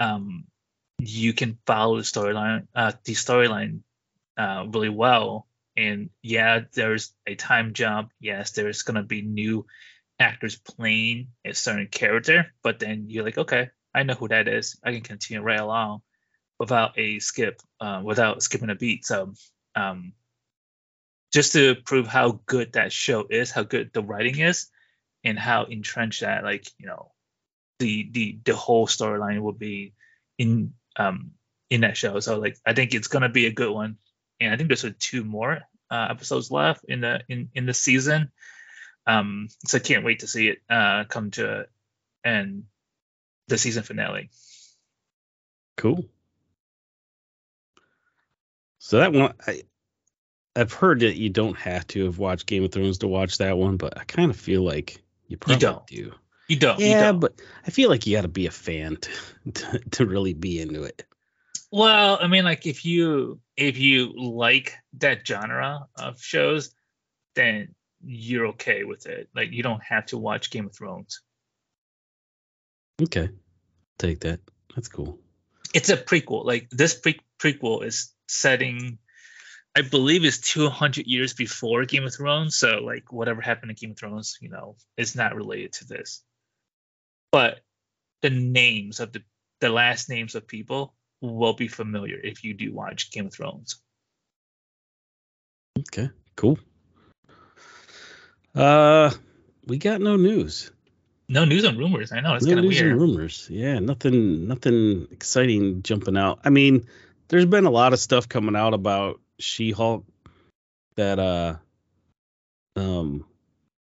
um 0.00 0.44
you 0.98 1.32
can 1.32 1.58
follow 1.66 1.96
the 1.96 2.02
storyline 2.02 2.66
uh 2.74 2.92
the 3.04 3.12
storyline 3.14 3.80
uh 4.38 4.64
really 4.68 4.88
well 4.88 5.46
And 5.76 6.10
yeah, 6.22 6.64
there's 6.72 7.12
a 7.26 7.34
time 7.34 7.74
jump. 7.74 8.10
Yes, 8.20 8.52
there's 8.52 8.82
gonna 8.82 9.02
be 9.02 9.22
new 9.22 9.66
actors 10.18 10.56
playing 10.56 11.28
a 11.44 11.52
certain 11.52 11.88
character, 11.88 12.52
but 12.62 12.78
then 12.78 13.06
you're 13.10 13.24
like, 13.24 13.38
okay, 13.38 13.70
I 13.94 14.02
know 14.02 14.14
who 14.14 14.28
that 14.28 14.48
is. 14.48 14.78
I 14.82 14.92
can 14.92 15.02
continue 15.02 15.42
right 15.42 15.60
along 15.60 16.00
without 16.58 16.98
a 16.98 17.18
skip, 17.20 17.60
uh, 17.80 18.00
without 18.04 18.42
skipping 18.42 18.70
a 18.70 18.74
beat. 18.74 19.04
So, 19.04 19.34
um, 19.74 20.12
just 21.36 21.52
to 21.52 21.74
prove 21.74 22.06
how 22.06 22.40
good 22.46 22.72
that 22.72 22.90
show 22.90 23.26
is, 23.28 23.50
how 23.50 23.62
good 23.62 23.90
the 23.92 24.02
writing 24.02 24.38
is, 24.38 24.68
and 25.22 25.38
how 25.38 25.64
entrenched 25.64 26.22
that, 26.22 26.42
like 26.42 26.66
you 26.78 26.86
know, 26.86 27.12
the 27.78 28.08
the 28.10 28.38
the 28.42 28.56
whole 28.56 28.86
storyline 28.86 29.40
will 29.40 29.52
be 29.52 29.92
in 30.38 30.72
um 30.96 31.32
in 31.68 31.82
that 31.82 31.94
show. 31.94 32.20
So 32.20 32.38
like, 32.38 32.56
I 32.64 32.72
think 32.72 32.94
it's 32.94 33.08
gonna 33.08 33.28
be 33.28 33.44
a 33.44 33.52
good 33.52 33.70
one, 33.70 33.98
and 34.40 34.50
I 34.50 34.56
think 34.56 34.70
there's 34.70 34.84
like 34.84 34.98
two 34.98 35.24
more 35.24 35.60
uh, 35.90 36.06
episodes 36.08 36.50
left 36.50 36.86
in 36.88 37.02
the 37.02 37.20
in 37.28 37.50
in 37.52 37.66
the 37.66 37.74
season. 37.74 38.32
Um, 39.06 39.48
so 39.66 39.76
I 39.76 39.82
can't 39.82 40.06
wait 40.06 40.20
to 40.20 40.26
see 40.26 40.48
it 40.48 40.62
uh, 40.70 41.04
come 41.04 41.32
to 41.32 41.66
and 42.24 42.64
the 43.48 43.58
season 43.58 43.82
finale. 43.82 44.30
Cool. 45.76 46.06
So 48.78 49.00
that 49.00 49.12
one, 49.12 49.34
I, 49.46 49.64
I've 50.56 50.72
heard 50.72 51.00
that 51.00 51.16
you 51.16 51.28
don't 51.28 51.56
have 51.58 51.86
to 51.88 52.06
have 52.06 52.18
watched 52.18 52.46
Game 52.46 52.64
of 52.64 52.72
Thrones 52.72 52.98
to 52.98 53.08
watch 53.08 53.38
that 53.38 53.58
one, 53.58 53.76
but 53.76 53.98
I 53.98 54.04
kind 54.04 54.30
of 54.30 54.36
feel 54.36 54.62
like 54.62 55.02
you 55.28 55.36
probably 55.36 55.58
don't. 55.58 55.86
do. 55.86 56.12
You 56.48 56.56
don't. 56.56 56.78
Yeah, 56.78 56.86
you 56.86 56.94
don't. 56.94 57.20
but 57.20 57.34
I 57.66 57.70
feel 57.70 57.90
like 57.90 58.06
you 58.06 58.16
got 58.16 58.22
to 58.22 58.28
be 58.28 58.46
a 58.46 58.50
fan 58.50 58.96
to, 58.96 59.10
to 59.52 59.78
to 59.90 60.06
really 60.06 60.32
be 60.32 60.60
into 60.60 60.84
it. 60.84 61.04
Well, 61.70 62.18
I 62.20 62.26
mean, 62.26 62.44
like 62.44 62.66
if 62.66 62.84
you 62.84 63.40
if 63.56 63.78
you 63.78 64.12
like 64.16 64.74
that 64.94 65.26
genre 65.26 65.86
of 65.98 66.20
shows, 66.20 66.74
then 67.34 67.74
you're 68.02 68.48
okay 68.48 68.84
with 68.84 69.06
it. 69.06 69.28
Like 69.34 69.52
you 69.52 69.62
don't 69.62 69.82
have 69.82 70.06
to 70.06 70.18
watch 70.18 70.50
Game 70.50 70.66
of 70.66 70.74
Thrones. 70.74 71.20
Okay, 73.02 73.28
take 73.98 74.20
that. 74.20 74.40
That's 74.74 74.88
cool. 74.88 75.18
It's 75.74 75.90
a 75.90 75.96
prequel. 75.96 76.44
Like 76.44 76.70
this 76.70 76.94
pre- 76.94 77.20
prequel 77.38 77.84
is 77.84 78.12
setting, 78.28 78.98
I 79.76 79.82
believe, 79.82 80.24
is 80.24 80.40
200 80.40 81.06
years 81.06 81.34
before 81.34 81.84
Game 81.84 82.04
of 82.04 82.14
Thrones. 82.14 82.56
So 82.56 82.78
like 82.78 83.12
whatever 83.12 83.42
happened 83.42 83.70
in 83.70 83.76
Game 83.76 83.90
of 83.90 83.98
Thrones, 83.98 84.38
you 84.40 84.48
know, 84.48 84.76
is 84.96 85.14
not 85.14 85.36
related 85.36 85.74
to 85.74 85.86
this. 85.86 86.22
But 87.30 87.60
the 88.22 88.30
names 88.30 89.00
of 89.00 89.12
the 89.12 89.22
the 89.60 89.68
last 89.68 90.08
names 90.08 90.34
of 90.34 90.46
people 90.46 90.94
will 91.20 91.52
be 91.52 91.68
familiar 91.68 92.18
if 92.18 92.42
you 92.42 92.54
do 92.54 92.72
watch 92.72 93.10
Game 93.10 93.26
of 93.26 93.34
Thrones. 93.34 93.78
Okay, 95.78 96.08
cool. 96.36 96.58
Uh, 98.54 99.10
we 99.66 99.76
got 99.76 100.00
no 100.00 100.16
news. 100.16 100.70
No 101.28 101.44
news 101.44 101.66
on 101.66 101.76
rumors. 101.76 102.12
I 102.12 102.20
know 102.20 102.34
it's 102.34 102.46
no 102.46 102.54
kind 102.54 102.60
of 102.60 102.64
weird. 102.64 102.64
No 102.64 102.68
news 102.68 102.80
weird. 102.80 102.92
and 102.92 103.00
rumors. 103.00 103.48
Yeah, 103.50 103.78
nothing, 103.80 104.48
nothing 104.48 105.08
exciting 105.10 105.82
jumping 105.82 106.16
out. 106.16 106.40
I 106.44 106.50
mean, 106.50 106.86
there's 107.28 107.44
been 107.44 107.66
a 107.66 107.70
lot 107.70 107.92
of 107.92 107.98
stuff 107.98 108.28
coming 108.28 108.56
out 108.56 108.72
about 108.72 109.20
She-Hulk 109.38 110.04
that 110.96 111.18
uh, 111.18 111.56
um, 112.76 113.24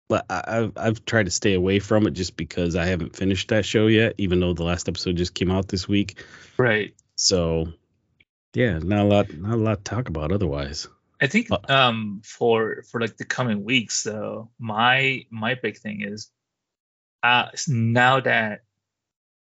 but 0.09 0.25
I, 0.29 0.43
I've 0.47 0.73
I've 0.77 1.05
tried 1.05 1.25
to 1.25 1.31
stay 1.31 1.53
away 1.53 1.79
from 1.79 2.07
it 2.07 2.11
just 2.11 2.35
because 2.35 2.75
I 2.75 2.85
haven't 2.85 3.15
finished 3.15 3.49
that 3.49 3.65
show 3.65 3.87
yet, 3.87 4.15
even 4.17 4.39
though 4.39 4.53
the 4.53 4.63
last 4.63 4.89
episode 4.89 5.15
just 5.15 5.33
came 5.33 5.51
out 5.51 5.67
this 5.67 5.87
week. 5.87 6.23
Right. 6.57 6.93
So, 7.15 7.67
yeah, 8.53 8.79
not 8.79 9.05
a 9.05 9.07
lot, 9.07 9.33
not 9.33 9.53
a 9.53 9.57
lot 9.57 9.77
to 9.77 9.83
talk 9.83 10.09
about 10.09 10.31
otherwise. 10.31 10.87
I 11.21 11.27
think 11.27 11.47
Uh, 11.51 11.59
um 11.69 12.21
for 12.25 12.83
for 12.89 12.99
like 12.99 13.15
the 13.17 13.25
coming 13.25 13.63
weeks 13.63 14.03
though, 14.03 14.49
my 14.59 15.25
my 15.29 15.55
big 15.55 15.77
thing 15.77 16.01
is 16.01 16.31
uh 17.23 17.49
now 17.67 18.19
that 18.21 18.63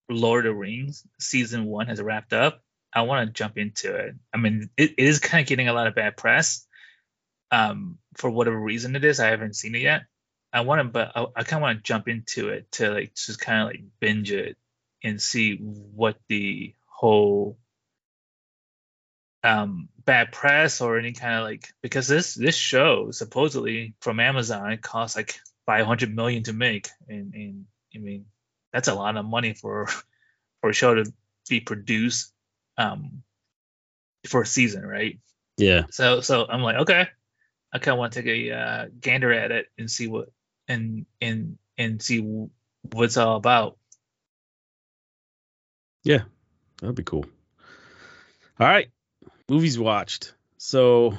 Lord 0.09 0.47
of 0.47 0.55
the 0.55 0.59
Rings 0.59 1.07
season 1.19 1.65
one 1.65 1.87
has 1.87 2.01
wrapped 2.03 2.33
up, 2.33 2.63
I 2.93 3.03
want 3.03 3.29
to 3.29 3.33
jump 3.33 3.59
into 3.59 3.95
it. 3.95 4.15
I 4.33 4.39
mean, 4.39 4.71
it, 4.77 4.93
it 4.93 5.05
is 5.05 5.19
kind 5.19 5.43
of 5.43 5.49
getting 5.49 5.69
a 5.69 5.73
lot 5.73 5.87
of 5.87 5.95
bad 5.95 6.17
press. 6.17 6.67
Um, 7.53 7.99
for 8.17 8.31
whatever 8.31 8.59
reason 8.59 8.97
it 8.97 9.05
is, 9.05 9.21
I 9.21 9.29
haven't 9.29 9.57
seen 9.57 9.75
it 9.75 9.83
yet. 9.83 10.03
I 10.53 10.63
want 10.63 10.81
to, 10.81 10.85
but 10.85 11.13
I, 11.15 11.27
I 11.37 11.43
kind 11.45 11.61
of 11.61 11.63
want 11.63 11.79
to 11.79 11.83
jump 11.83 12.09
into 12.09 12.49
it 12.49 12.71
to 12.73 12.91
like 12.91 13.15
just 13.15 13.41
kind 13.41 13.63
of 13.63 13.69
like 13.69 13.83
binge 14.01 14.33
it 14.33 14.57
and 15.03 15.21
see 15.21 15.57
what 15.57 16.17
the 16.29 16.75
whole 16.87 17.59
um 19.43 19.89
bad 20.05 20.33
press 20.33 20.83
or 20.83 20.99
any 20.99 21.13
kind 21.13 21.37
of 21.37 21.45
like 21.45 21.73
because 21.81 22.07
this 22.07 22.35
this 22.35 22.57
show 22.57 23.11
supposedly 23.11 23.95
from 24.01 24.21
Amazon 24.21 24.73
it 24.73 24.83
costs 24.83 25.17
like 25.17 25.41
500 25.65 26.15
million 26.15 26.43
to 26.43 26.53
make 26.53 26.89
and 27.09 27.33
and 27.35 27.65
I 27.95 27.99
mean 27.99 28.27
that's 28.73 28.89
a 28.89 28.95
lot 28.95 29.17
of 29.17 29.25
money 29.25 29.55
for 29.55 29.87
for 30.61 30.71
a 30.71 30.75
show 30.75 30.95
to 30.95 31.11
be 31.49 31.61
produced 31.61 32.35
um 32.81 33.23
for 34.27 34.43
a 34.43 34.47
season 34.47 34.85
right 34.85 35.19
Yeah, 35.57 35.83
so 35.91 36.21
so 36.21 36.47
I'm 36.49 36.63
like 36.63 36.77
okay 36.77 37.07
I 37.73 37.79
kind 37.79 37.95
of 37.95 37.99
want 37.99 38.13
to 38.15 38.23
take 38.23 38.49
a 38.49 38.53
uh, 38.53 38.87
gander 39.01 39.33
at 39.33 39.53
it 39.53 39.67
and 39.79 39.91
see 39.91 40.09
what 40.09 40.31
and 40.67 41.07
and 41.21 41.59
and 41.79 42.03
see 42.03 42.21
what 42.21 43.05
it's 43.05 43.17
all 43.17 43.37
about 43.37 43.77
yeah, 46.03 46.23
that'd 46.81 46.97
be 46.97 47.03
cool. 47.03 47.27
All 48.59 48.67
right, 48.67 48.91
movies 49.49 49.79
watched. 49.79 50.35
So 50.57 51.15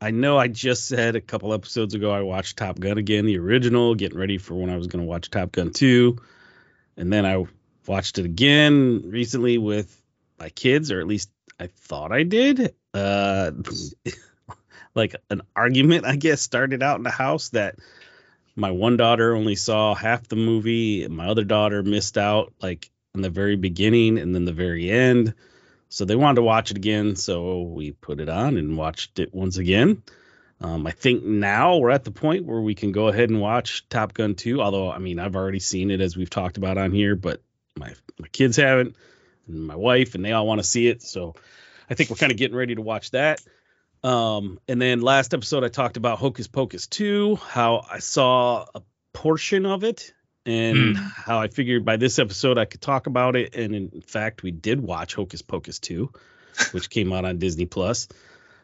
I 0.00 0.10
know 0.10 0.38
I 0.38 0.48
just 0.48 0.86
said 0.86 1.16
a 1.16 1.20
couple 1.20 1.52
episodes 1.52 1.94
ago 1.94 2.10
I 2.10 2.22
watched 2.22 2.56
Top 2.56 2.78
Gun 2.78 2.98
again, 2.98 3.26
the 3.26 3.38
original, 3.38 3.94
getting 3.94 4.18
ready 4.18 4.38
for 4.38 4.54
when 4.54 4.70
I 4.70 4.76
was 4.76 4.86
going 4.86 5.04
to 5.04 5.08
watch 5.08 5.30
Top 5.30 5.52
Gun 5.52 5.70
2. 5.72 6.18
And 6.96 7.12
then 7.12 7.26
I 7.26 7.44
watched 7.86 8.18
it 8.18 8.24
again 8.24 9.02
recently 9.06 9.58
with 9.58 10.00
my 10.38 10.48
kids, 10.50 10.90
or 10.90 11.00
at 11.00 11.06
least 11.06 11.30
I 11.58 11.68
thought 11.68 12.12
I 12.12 12.22
did. 12.22 12.74
Uh, 12.92 13.52
like 14.94 15.16
an 15.30 15.42
argument, 15.54 16.06
I 16.06 16.16
guess, 16.16 16.40
started 16.40 16.82
out 16.82 16.98
in 16.98 17.02
the 17.02 17.10
house 17.10 17.50
that 17.50 17.76
my 18.56 18.70
one 18.70 18.96
daughter 18.96 19.34
only 19.34 19.56
saw 19.56 19.94
half 19.94 20.28
the 20.28 20.36
movie, 20.36 21.06
my 21.08 21.28
other 21.28 21.44
daughter 21.44 21.82
missed 21.82 22.16
out 22.16 22.52
like 22.62 22.90
in 23.14 23.20
the 23.20 23.30
very 23.30 23.56
beginning 23.56 24.18
and 24.18 24.34
then 24.34 24.44
the 24.44 24.52
very 24.52 24.90
end. 24.90 25.34
So 25.88 26.04
they 26.04 26.16
wanted 26.16 26.36
to 26.36 26.42
watch 26.42 26.70
it 26.70 26.76
again, 26.76 27.14
so 27.14 27.62
we 27.62 27.92
put 27.92 28.20
it 28.20 28.28
on 28.28 28.56
and 28.56 28.76
watched 28.76 29.18
it 29.18 29.32
once 29.32 29.58
again. 29.58 30.02
Um, 30.60 30.86
I 30.86 30.92
think 30.92 31.24
now 31.24 31.76
we're 31.76 31.90
at 31.90 32.04
the 32.04 32.10
point 32.10 32.46
where 32.46 32.60
we 32.60 32.74
can 32.74 32.90
go 32.90 33.08
ahead 33.08 33.30
and 33.30 33.40
watch 33.40 33.88
Top 33.88 34.14
Gun 34.14 34.34
2. 34.34 34.60
Although, 34.60 34.90
I 34.90 34.98
mean, 34.98 35.18
I've 35.18 35.36
already 35.36 35.60
seen 35.60 35.90
it 35.90 36.00
as 36.00 36.16
we've 36.16 36.30
talked 36.30 36.56
about 36.56 36.78
on 36.78 36.90
here, 36.90 37.16
but 37.16 37.42
my 37.76 37.92
my 38.18 38.28
kids 38.28 38.56
haven't, 38.56 38.96
and 39.46 39.66
my 39.66 39.76
wife, 39.76 40.14
and 40.14 40.24
they 40.24 40.32
all 40.32 40.46
want 40.46 40.60
to 40.60 40.66
see 40.66 40.88
it. 40.88 41.02
So 41.02 41.34
I 41.88 41.94
think 41.94 42.10
we're 42.10 42.16
kind 42.16 42.32
of 42.32 42.38
getting 42.38 42.56
ready 42.56 42.74
to 42.74 42.82
watch 42.82 43.10
that. 43.12 43.40
Um, 44.02 44.58
and 44.68 44.80
then 44.80 45.00
last 45.00 45.32
episode, 45.32 45.64
I 45.64 45.68
talked 45.68 45.96
about 45.96 46.18
Hocus 46.18 46.46
Pocus 46.46 46.86
2, 46.86 47.36
how 47.36 47.86
I 47.90 48.00
saw 48.00 48.66
a 48.74 48.82
portion 49.12 49.64
of 49.64 49.82
it, 49.84 50.12
and 50.44 50.96
Hmm. 50.96 51.02
how 51.02 51.40
I 51.40 51.48
figured 51.48 51.84
by 51.86 51.96
this 51.96 52.18
episode 52.18 52.58
I 52.58 52.66
could 52.66 52.82
talk 52.82 53.06
about 53.06 53.34
it. 53.34 53.54
And 53.54 53.74
in 53.74 54.02
fact, 54.02 54.42
we 54.42 54.50
did 54.50 54.80
watch 54.80 55.14
Hocus 55.14 55.40
Pocus 55.40 55.78
2, 55.78 56.12
which 56.72 56.90
came 56.90 57.12
out 57.12 57.24
on 57.24 57.38
Disney 57.38 57.64
Plus. 57.66 58.08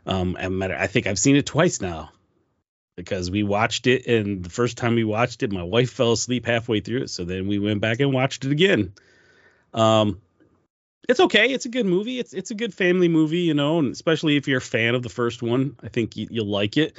Um, 0.04 0.36
and 0.38 0.62
I 0.64 0.86
think 0.86 1.06
I've 1.06 1.18
seen 1.18 1.36
it 1.36 1.46
twice 1.46 1.80
now 1.80 2.10
because 2.96 3.30
we 3.30 3.42
watched 3.42 3.86
it, 3.86 4.06
and 4.06 4.44
the 4.44 4.50
first 4.50 4.76
time 4.76 4.94
we 4.94 5.04
watched 5.04 5.42
it, 5.42 5.52
my 5.52 5.62
wife 5.62 5.90
fell 5.90 6.12
asleep 6.12 6.44
halfway 6.44 6.80
through 6.80 7.02
it, 7.02 7.08
so 7.10 7.24
then 7.24 7.48
we 7.48 7.58
went 7.58 7.80
back 7.80 8.00
and 8.00 8.12
watched 8.12 8.44
it 8.44 8.52
again. 8.52 8.92
Um, 9.72 10.20
it's 11.10 11.20
okay. 11.20 11.52
It's 11.52 11.66
a 11.66 11.70
good 11.70 11.86
movie. 11.86 12.18
It's 12.18 12.32
it's 12.32 12.50
a 12.50 12.54
good 12.54 12.72
family 12.72 13.08
movie, 13.08 13.40
you 13.40 13.54
know, 13.54 13.78
and 13.78 13.92
especially 13.92 14.36
if 14.36 14.46
you're 14.48 14.58
a 14.58 14.62
fan 14.62 14.94
of 14.94 15.02
the 15.02 15.08
first 15.08 15.42
one, 15.42 15.76
I 15.82 15.88
think 15.88 16.16
you, 16.16 16.28
you'll 16.30 16.46
like 16.46 16.76
it. 16.76 16.98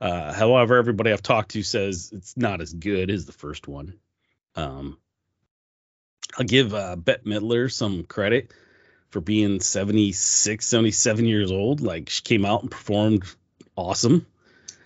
Uh, 0.00 0.32
however, 0.32 0.76
everybody 0.76 1.12
I've 1.12 1.22
talked 1.22 1.52
to 1.52 1.62
says 1.62 2.10
it's 2.12 2.36
not 2.36 2.60
as 2.60 2.72
good 2.72 3.10
as 3.10 3.26
the 3.26 3.32
first 3.32 3.68
one. 3.68 3.94
Um, 4.56 4.98
I'll 6.36 6.44
give 6.44 6.74
uh, 6.74 6.96
Bette 6.96 7.22
Midler 7.24 7.72
some 7.72 8.04
credit 8.04 8.52
for 9.10 9.20
being 9.20 9.60
76, 9.60 10.66
77 10.66 11.24
years 11.24 11.52
old. 11.52 11.80
Like 11.80 12.10
she 12.10 12.22
came 12.22 12.44
out 12.44 12.62
and 12.62 12.70
performed 12.70 13.24
awesome. 13.76 14.26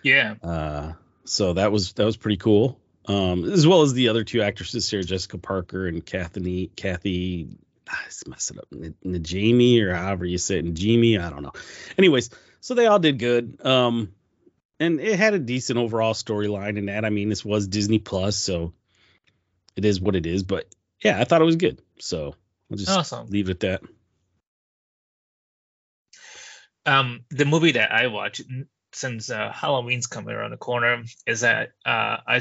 yeah 0.02 0.34
Uh, 0.42 0.92
so 1.24 1.54
that 1.54 1.72
was 1.72 1.94
that 1.94 2.04
was 2.04 2.16
pretty 2.16 2.36
cool. 2.36 2.78
Um, 3.06 3.50
as 3.50 3.66
well 3.66 3.80
as 3.80 3.94
the 3.94 4.08
other 4.08 4.24
two 4.24 4.42
actresses, 4.42 4.86
Sarah 4.86 5.02
Jessica 5.02 5.38
Parker 5.38 5.86
and 5.86 6.04
Kathy 6.04 6.70
Kathy. 6.76 7.48
I 7.88 8.28
mess 8.28 8.50
it 8.50 8.58
up, 8.58 8.68
N- 8.72 8.94
Najimy 9.04 9.80
or 9.82 9.94
however 9.94 10.24
you 10.24 10.38
say 10.38 10.58
it, 10.58 10.64
Najimy. 10.66 11.20
I 11.20 11.30
don't 11.30 11.42
know. 11.42 11.52
Anyways, 11.96 12.30
so 12.60 12.74
they 12.74 12.86
all 12.86 12.98
did 12.98 13.18
good. 13.18 13.64
Um, 13.64 14.12
and 14.80 15.00
it 15.00 15.18
had 15.18 15.34
a 15.34 15.38
decent 15.38 15.78
overall 15.78 16.14
storyline 16.14 16.76
in 16.78 16.86
that. 16.86 17.04
I 17.04 17.10
mean, 17.10 17.28
this 17.28 17.44
was 17.44 17.66
Disney 17.66 17.98
Plus, 17.98 18.36
so 18.36 18.72
it 19.76 19.84
is 19.84 20.00
what 20.00 20.16
it 20.16 20.26
is. 20.26 20.42
But 20.42 20.66
yeah, 21.02 21.18
I 21.20 21.24
thought 21.24 21.42
it 21.42 21.46
was 21.46 21.56
good. 21.56 21.80
So 21.98 22.34
I'll 22.70 22.76
just 22.76 22.90
awesome 22.90 23.26
leave 23.28 23.48
it 23.48 23.62
at 23.64 23.80
that. 23.80 23.82
um 26.86 27.24
the 27.30 27.44
movie 27.44 27.72
that 27.72 27.92
I 27.92 28.06
watched 28.06 28.42
n- 28.50 28.68
since 28.92 29.30
uh, 29.30 29.52
Halloween's 29.52 30.06
coming 30.06 30.34
around 30.34 30.50
the 30.50 30.56
corner 30.56 31.02
is 31.26 31.40
that 31.40 31.72
uh, 31.84 32.16
I 32.26 32.40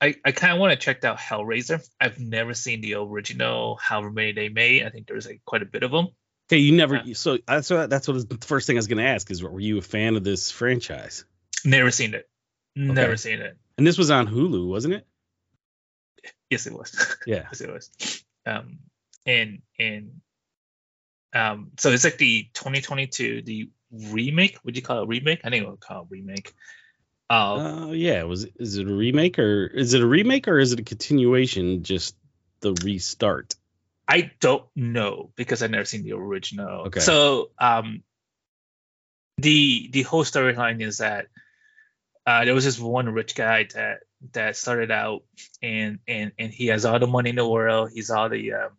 I, 0.00 0.14
I 0.24 0.32
kind 0.32 0.52
of 0.52 0.60
want 0.60 0.72
to 0.72 0.78
check 0.78 1.04
out 1.04 1.18
Hellraiser. 1.18 1.86
I've 2.00 2.20
never 2.20 2.54
seen 2.54 2.80
the 2.80 2.94
original, 2.94 3.76
however 3.76 4.10
many 4.10 4.32
they 4.32 4.48
made. 4.48 4.84
I 4.84 4.90
think 4.90 5.08
there's 5.08 5.26
like 5.26 5.40
quite 5.44 5.62
a 5.62 5.66
bit 5.66 5.82
of 5.82 5.90
them. 5.90 6.08
Okay, 6.48 6.58
you 6.58 6.72
never. 6.76 6.96
Uh, 6.96 7.14
so 7.14 7.38
that's 7.46 7.68
what 7.68 7.90
that's 7.90 8.08
what 8.08 8.28
the 8.28 8.46
first 8.46 8.66
thing 8.66 8.76
I 8.76 8.78
was 8.78 8.86
going 8.86 8.98
to 8.98 9.04
ask 9.04 9.30
is, 9.30 9.42
were 9.42 9.60
you 9.60 9.78
a 9.78 9.82
fan 9.82 10.16
of 10.16 10.24
this 10.24 10.50
franchise? 10.50 11.24
Never 11.64 11.90
seen 11.90 12.14
it. 12.14 12.28
Never 12.76 13.12
okay. 13.12 13.16
seen 13.16 13.40
it. 13.40 13.56
And 13.76 13.86
this 13.86 13.98
was 13.98 14.10
on 14.10 14.28
Hulu, 14.28 14.68
wasn't 14.68 14.94
it? 14.94 15.06
Yes, 16.48 16.66
it 16.66 16.72
was. 16.72 17.16
Yeah. 17.26 17.46
yes, 17.52 17.60
it 17.60 17.70
was. 17.70 18.24
Um, 18.46 18.78
and 19.26 19.62
and 19.78 20.20
um, 21.34 21.72
so 21.78 21.90
it's 21.90 22.04
like 22.04 22.18
the 22.18 22.48
2022 22.54 23.42
the 23.42 23.70
remake. 23.92 24.58
Would 24.64 24.76
you 24.76 24.82
call 24.82 25.02
it 25.02 25.08
remake? 25.08 25.40
I 25.44 25.50
think 25.50 25.66
would 25.68 25.80
call 25.80 26.02
it 26.02 26.08
remake. 26.10 26.54
Uh, 27.30 27.32
uh, 27.32 27.86
yeah. 27.92 28.22
Was 28.22 28.46
is 28.56 28.78
it 28.78 28.88
a 28.88 28.92
remake 28.92 29.38
or 29.38 29.66
is 29.66 29.94
it 29.94 30.02
a 30.02 30.06
remake 30.06 30.48
or 30.48 30.58
is 30.58 30.72
it 30.72 30.80
a 30.80 30.84
continuation? 30.84 31.82
Just 31.82 32.16
the 32.60 32.72
restart. 32.72 33.54
I 34.06 34.30
don't 34.40 34.64
know 34.74 35.30
because 35.36 35.62
I've 35.62 35.70
never 35.70 35.84
seen 35.84 36.02
the 36.02 36.12
original. 36.12 36.86
Okay. 36.86 37.00
So 37.00 37.50
um, 37.58 38.02
the 39.36 39.90
the 39.92 40.02
whole 40.02 40.24
storyline 40.24 40.80
is 40.80 40.98
that 40.98 41.26
uh, 42.26 42.44
there 42.44 42.54
was 42.54 42.64
this 42.64 42.78
one 42.78 43.08
rich 43.10 43.34
guy 43.34 43.68
that 43.74 44.00
that 44.32 44.56
started 44.56 44.90
out 44.90 45.22
and 45.62 45.98
and 46.08 46.32
and 46.38 46.52
he 46.52 46.68
has 46.68 46.86
all 46.86 46.98
the 46.98 47.06
money 47.06 47.30
in 47.30 47.36
the 47.36 47.46
world. 47.46 47.90
He's 47.92 48.10
all 48.10 48.30
the 48.30 48.54
um, 48.54 48.70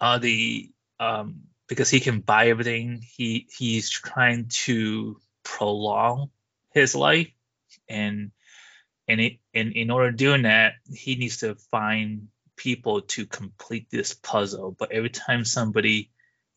all 0.00 0.20
the 0.20 0.70
um, 1.00 1.42
because 1.68 1.90
he 1.90 1.98
can 1.98 2.20
buy 2.20 2.48
everything. 2.48 3.02
He 3.16 3.48
he's 3.58 3.90
trying 3.90 4.46
to 4.64 5.20
prolong 5.42 6.30
his 6.72 6.94
life 6.94 7.28
and 7.90 8.30
and 9.08 9.20
it 9.20 9.38
and 9.54 9.72
in 9.72 9.90
order 9.90 10.12
doing 10.12 10.42
that, 10.42 10.74
he 10.92 11.16
needs 11.16 11.38
to 11.38 11.56
find 11.70 12.28
people 12.56 13.02
to 13.02 13.26
complete 13.26 13.88
this 13.90 14.14
puzzle. 14.14 14.76
But 14.78 14.92
every 14.92 15.10
time 15.10 15.44
somebody 15.44 16.10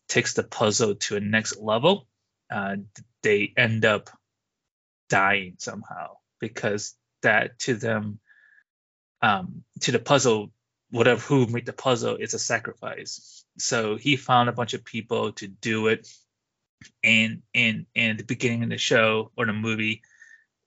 takes 0.08 0.34
the 0.34 0.42
puzzle 0.42 0.96
to 0.96 1.16
a 1.16 1.20
next 1.20 1.58
level, 1.58 2.06
uh, 2.50 2.76
they 3.22 3.52
end 3.56 3.84
up 3.84 4.10
dying 5.08 5.54
somehow 5.58 6.16
because 6.40 6.94
that 7.22 7.58
to 7.60 7.74
them, 7.74 8.20
um, 9.22 9.64
to 9.80 9.92
the 9.92 9.98
puzzle, 9.98 10.52
whatever 10.90 11.20
who 11.20 11.46
made 11.46 11.66
the 11.66 11.72
puzzle 11.72 12.16
is 12.16 12.34
a 12.34 12.38
sacrifice. 12.38 13.44
So 13.58 13.96
he 13.96 14.16
found 14.16 14.48
a 14.48 14.52
bunch 14.52 14.74
of 14.74 14.84
people 14.84 15.32
to 15.32 15.48
do 15.48 15.88
it, 15.88 16.06
and 17.02 17.42
and 17.54 17.86
and 17.96 18.18
the 18.18 18.24
beginning 18.24 18.62
of 18.64 18.70
the 18.70 18.78
show 18.78 19.30
or 19.36 19.46
the 19.46 19.52
movie, 19.52 20.02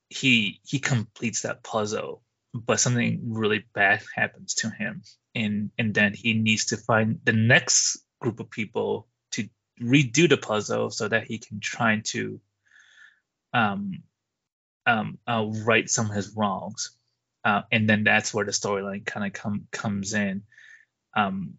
he 0.09 0.59
he 0.63 0.79
completes 0.79 1.41
that 1.41 1.63
puzzle 1.63 2.21
but 2.65 2.79
something 2.79 3.21
really 3.25 3.65
bad 3.73 4.01
happens 4.15 4.55
to 4.55 4.69
him. 4.69 5.03
And 5.35 5.71
and 5.77 5.93
then 5.93 6.13
he 6.13 6.33
needs 6.33 6.67
to 6.67 6.77
find 6.77 7.19
the 7.23 7.33
next 7.33 7.99
group 8.19 8.39
of 8.39 8.49
people 8.49 9.07
to 9.31 9.47
redo 9.81 10.27
the 10.29 10.37
puzzle 10.37 10.89
so 10.89 11.07
that 11.07 11.25
he 11.25 11.37
can 11.37 11.59
try 11.59 12.01
to 12.05 12.39
um 13.53 14.03
um 14.85 15.19
uh, 15.27 15.45
right 15.65 15.89
some 15.89 16.09
of 16.09 16.15
his 16.15 16.35
wrongs. 16.35 16.91
Uh, 17.43 17.61
and 17.71 17.87
then 17.87 18.03
that's 18.03 18.33
where 18.33 18.45
the 18.45 18.51
storyline 18.51 19.05
kind 19.05 19.25
of 19.25 19.33
come 19.33 19.67
comes 19.71 20.13
in. 20.13 20.43
Um 21.15 21.55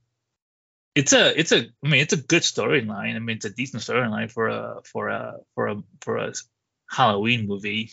it's 0.94 1.12
a 1.12 1.38
it's 1.38 1.52
a 1.52 1.66
i 1.84 1.88
mean 1.88 2.00
it's 2.00 2.12
a 2.12 2.16
good 2.16 2.42
storyline. 2.42 3.14
I 3.14 3.18
mean 3.20 3.36
it's 3.36 3.44
a 3.44 3.50
decent 3.50 3.82
storyline 3.82 4.30
for 4.30 4.48
a 4.48 4.80
for 4.84 5.08
a 5.08 5.36
for 5.54 5.68
a 5.68 5.82
for 6.00 6.16
a 6.16 6.32
halloween 6.90 7.46
movie 7.46 7.92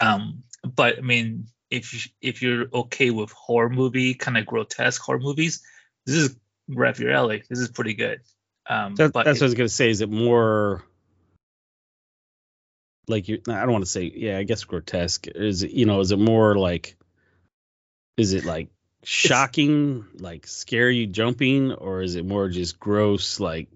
um 0.00 0.42
but 0.64 0.98
i 0.98 1.00
mean 1.00 1.46
if 1.74 2.08
if 2.20 2.42
you're 2.42 2.66
okay 2.72 3.10
with 3.10 3.30
horror 3.32 3.68
movie 3.68 4.14
kind 4.14 4.38
of 4.38 4.46
grotesque 4.46 5.00
horror 5.02 5.18
movies, 5.18 5.62
this 6.06 6.16
is 6.16 6.36
right 6.68 6.98
your 6.98 7.12
alley. 7.12 7.42
This 7.48 7.58
is 7.58 7.68
pretty 7.68 7.94
good. 7.94 8.20
Um, 8.68 8.94
that, 8.94 9.12
that's 9.12 9.26
it, 9.26 9.32
what 9.32 9.42
I 9.42 9.44
was 9.44 9.54
gonna 9.54 9.68
say. 9.68 9.90
Is 9.90 10.00
it 10.00 10.10
more 10.10 10.84
like 13.08 13.28
you? 13.28 13.40
I 13.48 13.60
don't 13.60 13.72
want 13.72 13.84
to 13.84 13.90
say. 13.90 14.12
Yeah, 14.14 14.38
I 14.38 14.44
guess 14.44 14.64
grotesque. 14.64 15.26
Is 15.26 15.62
it 15.62 15.72
you 15.72 15.86
know? 15.86 16.00
Is 16.00 16.12
it 16.12 16.18
more 16.18 16.56
like? 16.56 16.96
Is 18.16 18.32
it 18.32 18.44
like 18.44 18.68
shocking, 19.02 20.06
like 20.18 20.46
scary, 20.46 21.06
jumping, 21.06 21.72
or 21.72 22.02
is 22.02 22.14
it 22.14 22.24
more 22.24 22.48
just 22.48 22.78
gross, 22.78 23.40
like 23.40 23.68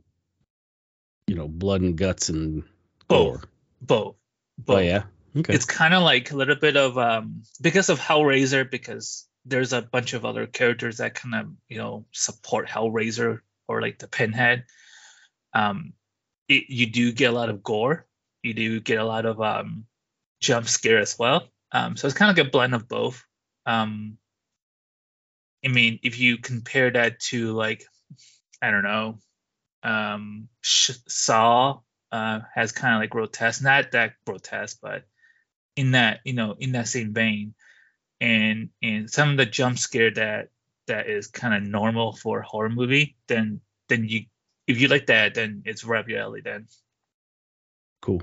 you 1.26 1.34
know, 1.34 1.48
blood 1.48 1.80
and 1.80 1.96
guts 1.96 2.28
and 2.28 2.62
both, 3.08 3.44
both, 3.82 4.14
both. 4.56 4.76
Oh 4.76 4.80
yeah. 4.80 5.02
Okay. 5.38 5.54
It's 5.54 5.64
kind 5.64 5.94
of 5.94 6.02
like 6.02 6.30
a 6.30 6.36
little 6.36 6.56
bit 6.56 6.76
of 6.76 6.98
um 6.98 7.42
because 7.60 7.88
of 7.90 8.00
Hellraiser 8.00 8.68
because 8.68 9.26
there's 9.44 9.72
a 9.72 9.82
bunch 9.82 10.14
of 10.14 10.24
other 10.24 10.46
characters 10.46 10.98
that 10.98 11.14
kind 11.14 11.34
of 11.34 11.46
you 11.68 11.78
know 11.78 12.06
support 12.12 12.68
Hellraiser 12.68 13.40
or 13.68 13.80
like 13.80 13.98
the 13.98 14.08
Pinhead. 14.08 14.64
Um, 15.54 15.92
it, 16.48 16.64
you 16.68 16.86
do 16.86 17.12
get 17.12 17.30
a 17.30 17.34
lot 17.34 17.50
of 17.50 17.62
gore. 17.62 18.06
You 18.42 18.54
do 18.54 18.80
get 18.80 18.98
a 18.98 19.04
lot 19.04 19.26
of 19.26 19.40
um 19.40 19.84
jump 20.40 20.68
scare 20.68 20.98
as 20.98 21.18
well. 21.18 21.48
Um, 21.72 21.96
so 21.96 22.06
it's 22.06 22.16
kind 22.16 22.30
of 22.30 22.36
like 22.36 22.46
a 22.46 22.50
blend 22.50 22.74
of 22.74 22.88
both. 22.88 23.24
Um, 23.66 24.18
I 25.64 25.68
mean, 25.68 25.98
if 26.02 26.18
you 26.18 26.38
compare 26.38 26.90
that 26.90 27.20
to 27.30 27.52
like 27.52 27.84
I 28.62 28.70
don't 28.70 28.82
know, 28.82 29.18
um, 29.82 30.48
Saw 30.62 31.80
uh, 32.10 32.40
has 32.54 32.72
kind 32.72 32.94
of 32.94 33.00
like 33.00 33.10
grotesque, 33.10 33.62
not 33.62 33.92
that 33.92 34.14
grotesque, 34.26 34.78
but 34.82 35.04
in 35.78 35.92
that 35.92 36.18
you 36.24 36.32
know 36.32 36.56
in 36.58 36.72
that 36.72 36.88
same 36.88 37.14
vein. 37.14 37.54
And 38.20 38.70
and 38.82 39.08
some 39.08 39.30
of 39.30 39.36
the 39.36 39.46
jump 39.46 39.78
scare 39.78 40.10
that 40.10 40.48
that 40.88 41.08
is 41.08 41.28
kind 41.28 41.54
of 41.54 41.62
normal 41.62 42.12
for 42.12 42.40
a 42.40 42.46
horror 42.46 42.68
movie 42.68 43.16
then 43.28 43.60
then 43.88 44.08
you 44.08 44.24
if 44.66 44.80
you 44.80 44.88
like 44.88 45.06
that 45.06 45.34
then 45.34 45.62
it's 45.64 45.84
right 45.84 46.00
up 46.00 46.08
your 46.08 46.20
alley 46.20 46.40
then. 46.40 46.66
Cool. 48.02 48.22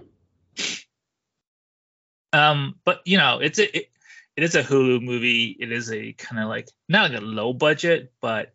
Um 2.33 2.75
but 2.83 3.01
you 3.05 3.17
know 3.17 3.39
it's 3.39 3.57
a 3.57 3.77
it, 3.77 3.89
it 4.35 4.43
is 4.43 4.55
a 4.55 4.63
hulu 4.63 5.01
movie. 5.01 5.55
It 5.57 5.71
is 5.71 5.89
a 5.93 6.11
kind 6.11 6.43
of 6.43 6.49
like 6.49 6.67
not 6.89 7.11
like 7.11 7.21
a 7.21 7.23
low 7.23 7.53
budget 7.53 8.11
but 8.19 8.53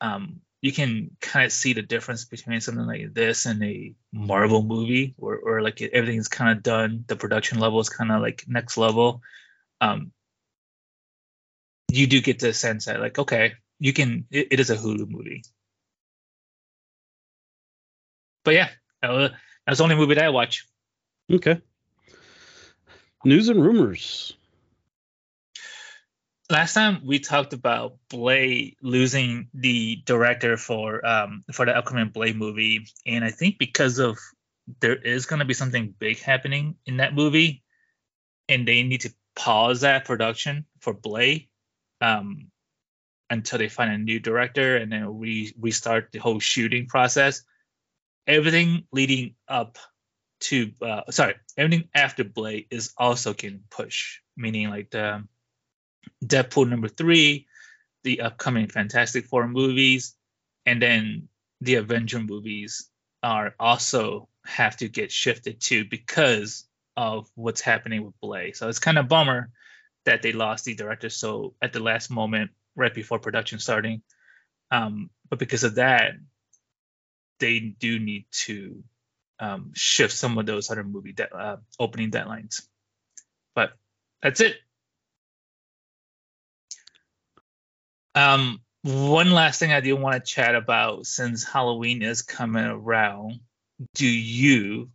um 0.00 0.40
you 0.64 0.72
can 0.72 1.10
kind 1.20 1.44
of 1.44 1.52
see 1.52 1.74
the 1.74 1.82
difference 1.82 2.24
between 2.24 2.58
something 2.58 2.86
like 2.86 3.12
this 3.12 3.44
and 3.44 3.62
a 3.62 3.94
Marvel 4.14 4.62
movie, 4.62 5.12
where, 5.18 5.36
where 5.36 5.60
like 5.60 5.82
everything's 5.82 6.28
kind 6.28 6.56
of 6.56 6.62
done, 6.62 7.04
the 7.06 7.16
production 7.16 7.58
level 7.58 7.80
is 7.80 7.90
kind 7.90 8.10
of 8.10 8.22
like 8.22 8.46
next 8.48 8.78
level. 8.78 9.20
Um, 9.82 10.10
you 11.92 12.06
do 12.06 12.22
get 12.22 12.38
the 12.38 12.54
sense 12.54 12.86
that 12.86 12.98
like, 12.98 13.18
okay, 13.18 13.52
you 13.78 13.92
can. 13.92 14.24
it, 14.30 14.48
it 14.52 14.60
is 14.60 14.70
a 14.70 14.76
Hulu 14.76 15.06
movie. 15.06 15.42
But 18.42 18.54
yeah, 18.54 18.70
that 19.02 19.32
that's 19.66 19.76
the 19.76 19.84
only 19.84 19.96
movie 19.96 20.14
that 20.14 20.24
I 20.24 20.30
watch. 20.30 20.66
Okay. 21.30 21.60
News 23.22 23.50
and 23.50 23.62
rumors 23.62 24.34
last 26.50 26.74
time 26.74 27.02
we 27.04 27.18
talked 27.18 27.52
about 27.52 27.96
Blade 28.10 28.76
losing 28.82 29.48
the 29.54 30.02
director 30.04 30.56
for 30.56 31.04
um 31.04 31.44
for 31.52 31.66
the 31.66 31.76
upcoming 31.76 32.08
Blade 32.08 32.36
movie, 32.36 32.86
and 33.06 33.24
I 33.24 33.30
think 33.30 33.58
because 33.58 33.98
of 33.98 34.18
there 34.80 34.96
is 34.96 35.26
going 35.26 35.40
to 35.40 35.44
be 35.44 35.54
something 35.54 35.94
big 35.98 36.20
happening 36.20 36.76
in 36.86 36.98
that 36.98 37.14
movie, 37.14 37.62
and 38.48 38.66
they 38.66 38.82
need 38.82 39.02
to 39.02 39.14
pause 39.36 39.80
that 39.80 40.04
production 40.04 40.66
for 40.80 40.92
Blade 40.92 41.48
um 42.00 42.50
until 43.30 43.58
they 43.58 43.68
find 43.68 43.90
a 43.90 43.98
new 43.98 44.20
director 44.20 44.76
and 44.76 44.92
then 44.92 45.18
we 45.18 45.54
restart 45.58 46.12
the 46.12 46.18
whole 46.18 46.38
shooting 46.38 46.86
process. 46.86 47.42
Everything 48.26 48.84
leading 48.92 49.34
up 49.48 49.78
to 50.40 50.72
uh, 50.82 51.02
sorry, 51.10 51.34
everything 51.56 51.88
after 51.94 52.22
Blade 52.22 52.66
is 52.70 52.92
also 52.98 53.32
getting 53.32 53.64
pushed, 53.70 54.20
meaning 54.36 54.68
like 54.68 54.90
the 54.90 55.24
Deadpool 56.24 56.68
number 56.68 56.88
three, 56.88 57.46
the 58.02 58.20
upcoming 58.22 58.68
Fantastic 58.68 59.26
Four 59.26 59.48
movies, 59.48 60.14
and 60.66 60.80
then 60.80 61.28
the 61.60 61.76
Avenger 61.76 62.20
movies 62.20 62.88
are 63.22 63.54
also 63.58 64.28
have 64.44 64.76
to 64.76 64.88
get 64.88 65.10
shifted 65.10 65.60
too 65.60 65.84
because 65.84 66.66
of 66.96 67.28
what's 67.34 67.60
happening 67.60 68.04
with 68.04 68.18
Blade. 68.20 68.56
So 68.56 68.68
it's 68.68 68.78
kind 68.78 68.98
of 68.98 69.08
bummer 69.08 69.50
that 70.04 70.22
they 70.22 70.32
lost 70.32 70.64
the 70.64 70.74
director 70.74 71.08
so 71.08 71.54
at 71.62 71.72
the 71.72 71.80
last 71.80 72.10
moment, 72.10 72.50
right 72.76 72.92
before 72.94 73.18
production 73.18 73.58
starting. 73.58 74.02
Um, 74.70 75.10
but 75.30 75.38
because 75.38 75.64
of 75.64 75.76
that, 75.76 76.12
they 77.40 77.58
do 77.60 77.98
need 77.98 78.26
to 78.30 78.84
um, 79.38 79.72
shift 79.74 80.14
some 80.14 80.38
of 80.38 80.46
those 80.46 80.70
other 80.70 80.84
movie 80.84 81.12
de- 81.12 81.34
uh, 81.34 81.56
opening 81.78 82.10
deadlines. 82.10 82.62
But 83.54 83.72
that's 84.22 84.40
it. 84.40 84.56
Um, 88.14 88.60
one 88.82 89.30
last 89.30 89.58
thing 89.58 89.72
I 89.72 89.80
do 89.80 89.96
want 89.96 90.14
to 90.14 90.20
chat 90.32 90.54
about 90.54 91.06
since 91.06 91.44
Halloween 91.44 92.02
is 92.02 92.22
coming 92.22 92.64
around. 92.64 93.40
Do 93.94 94.06
you 94.06 94.90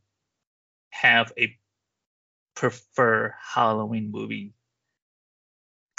have 0.90 1.32
a 1.38 1.56
prefer 2.56 3.34
Halloween 3.42 4.12
movie 4.12 4.54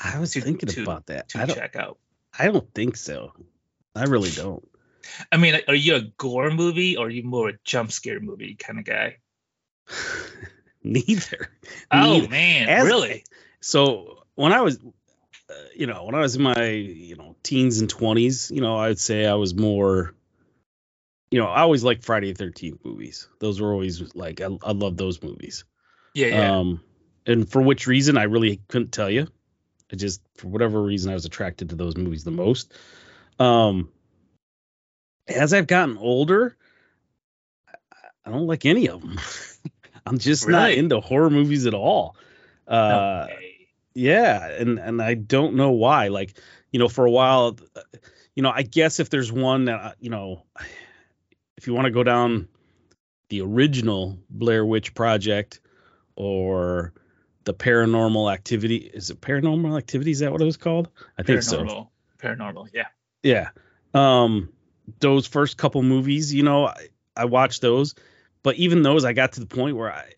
I 0.03 0.19
was 0.19 0.33
To- 0.33 0.41
thinking 0.41 0.69
to- 0.71 0.83
about 0.83 1.07
that. 1.07 1.29
to 1.31 1.41
I 1.43 1.47
don't. 1.47 1.57
check 1.57 1.77
out? 1.77 1.99
I 2.39 2.47
don't 2.47 2.73
think 2.75 2.97
so. 2.97 3.33
I 3.95 4.05
really 4.05 4.31
don't. 4.31 4.67
I 5.33 5.37
mean, 5.37 5.61
are 5.69 5.75
you 5.75 5.97
a 5.97 6.01
gore 6.03 6.51
movie 6.51 6.97
or 6.97 7.07
are 7.07 7.11
you 7.11 7.23
more 7.23 7.49
a 7.51 7.59
jump 7.65 7.91
scare 7.93 8.21
movie 8.21 8.55
kind 8.55 8.79
of 8.79 8.85
guy? 8.85 9.17
Neither. 10.83 11.51
Oh 11.91 12.15
Neither. 12.21 12.29
man, 12.29 12.69
As- 12.69 12.87
really? 12.87 13.25
So 13.61 14.25
when 14.37 14.53
I 14.53 14.63
was, 14.63 14.79
you 15.77 15.87
know, 15.87 16.05
when 16.05 16.15
I 16.15 16.21
was 16.21 16.37
in 16.37 16.43
my, 16.43 16.65
you 16.71 17.17
know, 17.17 17.37
teens 17.43 17.81
and 17.81 17.89
twenties, 17.89 18.51
you 18.53 18.61
know, 18.61 18.77
I'd 18.77 18.99
say 18.99 19.27
I 19.27 19.35
was 19.35 19.55
more, 19.55 20.15
you 21.31 21.39
know, 21.41 21.47
I 21.47 21.61
always 21.61 21.85
liked 21.85 22.05
Friday 22.05 22.33
the 22.33 22.39
Thirteenth 22.39 22.85
movies. 22.85 23.29
Those 23.41 23.61
were 23.61 23.73
always 23.73 24.15
like 24.15 24.41
I, 24.41 24.49
I 24.63 24.73
love 24.73 24.97
those 24.97 25.23
movies. 25.23 25.65
Yeah, 26.15 26.27
yeah. 26.29 26.59
Um, 26.59 26.81
and 27.27 27.49
for 27.51 27.63
which 27.63 27.87
reason 27.87 28.17
I 28.19 28.25
really 28.25 28.61
couldn't 28.69 28.93
tell 28.93 29.11
you. 29.11 29.29
I 29.93 29.97
just 29.97 30.23
for 30.37 30.49
whatever 30.49 30.81
reason 30.83 31.11
I 31.11 31.15
was 31.15 31.25
attracted 31.25 31.71
to 31.71 31.77
those 31.77 31.97
movies 31.97 32.23
the 32.25 32.31
most. 32.31 32.73
Um, 33.39 33.91
as 35.29 35.53
I've 35.53 35.67
gotten 35.67 35.97
older, 35.99 36.57
I- 37.69 37.77
I 38.27 38.31
don't 38.31 38.47
like 38.47 38.67
any 38.67 38.89
of 38.89 39.01
them. 39.01 39.19
I'm 40.07 40.19
just 40.19 40.49
not 40.49 40.71
into 40.79 41.01
horror 41.01 41.31
movies 41.31 41.67
at 41.67 41.75
all. 41.75 42.17
Uh, 42.69 43.27
okay. 43.29 43.50
Yeah, 43.95 44.49
and 44.49 44.79
and 44.79 45.03
I 45.03 45.15
don't 45.15 45.55
know 45.55 45.71
why. 45.71 46.09
Like, 46.09 46.39
you 46.71 46.79
know, 46.79 46.89
for 46.89 47.07
a 47.07 47.11
while, 47.11 47.59
uh, 47.77 47.81
you 48.35 48.43
know, 48.43 48.51
I 48.51 48.63
guess 48.63 49.01
if 49.01 49.11
there's 49.11 49.33
one 49.33 49.67
that 49.67 49.81
uh, 49.81 49.93
you 50.01 50.11
know, 50.11 50.45
if 51.57 51.67
you 51.67 51.75
want 51.75 51.87
to 51.87 51.91
go 51.91 52.03
down 52.03 52.49
the 53.29 53.43
original 53.43 54.19
Blair 54.29 54.65
Witch 54.65 54.95
Project 54.95 55.61
or 56.17 56.93
the 57.45 57.55
Paranormal 57.55 58.33
Activity, 58.33 58.77
is 58.77 59.11
it 59.11 59.21
Paranormal 59.21 59.77
Activity? 59.77 60.11
Is 60.11 60.19
that 60.21 60.33
what 60.33 60.41
it 60.41 60.45
was 60.47 60.57
called? 60.57 60.89
I 61.19 61.23
think 61.23 61.43
so. 61.43 61.65
Paranormal. 61.65 61.89
Paranormal, 62.19 62.69
yeah. 62.73 62.87
Yeah. 63.23 63.51
Um 63.95 64.51
those 64.99 65.27
first 65.27 65.57
couple 65.57 65.83
movies, 65.83 66.35
you 66.35 66.43
know, 66.43 66.67
I, 66.67 66.89
I 67.17 67.25
watched 67.25 67.61
those, 67.61 67.95
but 68.43 68.57
even 68.57 68.83
those 68.83 69.05
I 69.05 69.13
got 69.13 69.33
to 69.33 69.41
the 69.41 69.47
point 69.47 69.77
where 69.77 69.93
I 69.93 70.13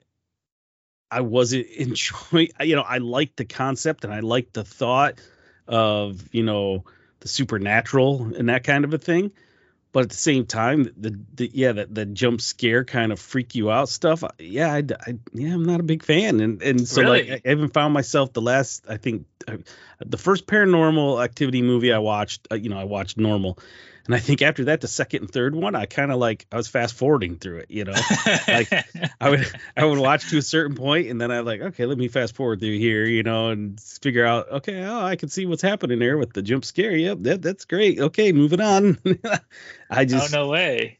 I 1.13 1.21
wasn't 1.21 1.67
enjoying 1.77 2.49
you 2.61 2.77
know, 2.77 2.83
I 2.83 2.99
liked 2.99 3.37
the 3.37 3.45
concept 3.45 4.05
and 4.05 4.13
I 4.13 4.21
liked 4.21 4.55
the 4.55 4.65
thought 4.65 5.21
of, 5.69 6.23
you 6.33 6.43
know, 6.43 6.85
the 7.21 7.29
supernatural 7.29 8.35
and 8.35 8.49
that 8.49 8.65
kind 8.65 8.85
of 8.85 8.93
a 8.95 8.99
thing. 8.99 9.33
But 9.93 10.05
at 10.05 10.09
the 10.09 10.17
same 10.17 10.47
time, 10.47 10.85
the, 10.97 11.21
the 11.35 11.51
yeah, 11.53 11.73
that 11.73 11.95
the 11.95 12.07
jump 12.07 12.41
scare 12.41 12.83
kind 12.83 13.13
of 13.13 13.21
freak 13.21 13.55
you 13.55 13.71
out 13.71 13.91
stuff. 13.91 14.25
Yeah, 14.39 14.73
I, 14.73 14.79
I 14.79 15.19
yeah, 15.35 15.53
I'm 15.53 15.65
not 15.65 15.81
a 15.81 15.83
big 15.83 16.03
fan, 16.03 16.41
and 16.41 16.63
and 16.63 16.89
so 16.89 17.03
Really? 17.03 17.29
like 17.29 17.43
I 17.47 17.51
even 17.51 17.69
found 17.69 17.93
myself 17.93 18.33
the 18.33 18.41
last 18.41 18.87
I 18.89 18.97
think 18.97 19.27
uh, 19.47 19.59
the 20.01 20.17
first 20.17 20.47
paranormal 20.47 21.23
activity 21.23 21.61
movie 21.61 21.93
I 21.93 21.99
watched, 21.99 22.49
uh, 22.51 22.55
you 22.55 22.71
know, 22.71 22.79
I 22.79 22.85
watched 22.85 23.19
normal. 23.19 23.59
And 24.07 24.15
I 24.15 24.19
think 24.19 24.43
after 24.43 24.65
that, 24.65 24.81
the 24.81 24.89
second 24.89 25.21
and 25.23 25.31
third 25.31 25.55
one, 25.55 25.75
I 25.77 25.87
kind 25.87 26.11
of 26.11 26.19
like 26.19 26.47
I 26.51 26.57
was 26.57 26.67
fast 26.69 26.95
forwarding 26.95 27.37
through 27.37 27.59
it, 27.59 27.71
you 27.71 27.85
know. 27.85 27.95
Like, 28.49 28.73
I 29.21 29.31
would 29.31 29.47
I 29.77 29.85
would 29.85 29.99
watch 29.99 30.31
to 30.31 30.39
a 30.39 30.43
certain 30.43 30.75
point, 30.77 31.09
and 31.09 31.21
then 31.21 31.31
I'm 31.31 31.45
like, 31.45 31.61
okay, 31.61 31.87
let 31.87 31.99
me 31.99 32.09
fast 32.09 32.35
forward 32.35 32.61
through 32.61 32.79
here, 32.79 33.05
you 33.05 33.23
know, 33.23 33.51
and 33.51 33.81
figure 33.81 34.27
out, 34.27 34.51
okay, 34.51 34.83
oh, 34.85 35.01
I 35.05 35.17
can 35.17 35.29
see 35.29 35.47
what's 35.47 35.63
happening 35.63 35.99
there 36.01 36.19
with 36.19 36.33
the 36.33 36.43
jump 36.43 36.65
scare. 36.65 36.97
Yep, 36.97 37.19
that 37.23 37.43
that's 37.43 37.65
great. 37.65 38.01
Okay, 38.01 38.33
moving 38.33 38.61
on. 38.61 38.99
I 39.91 40.03
oh 40.03 40.05
just 40.05 40.33
no 40.33 40.49
way. 40.49 40.99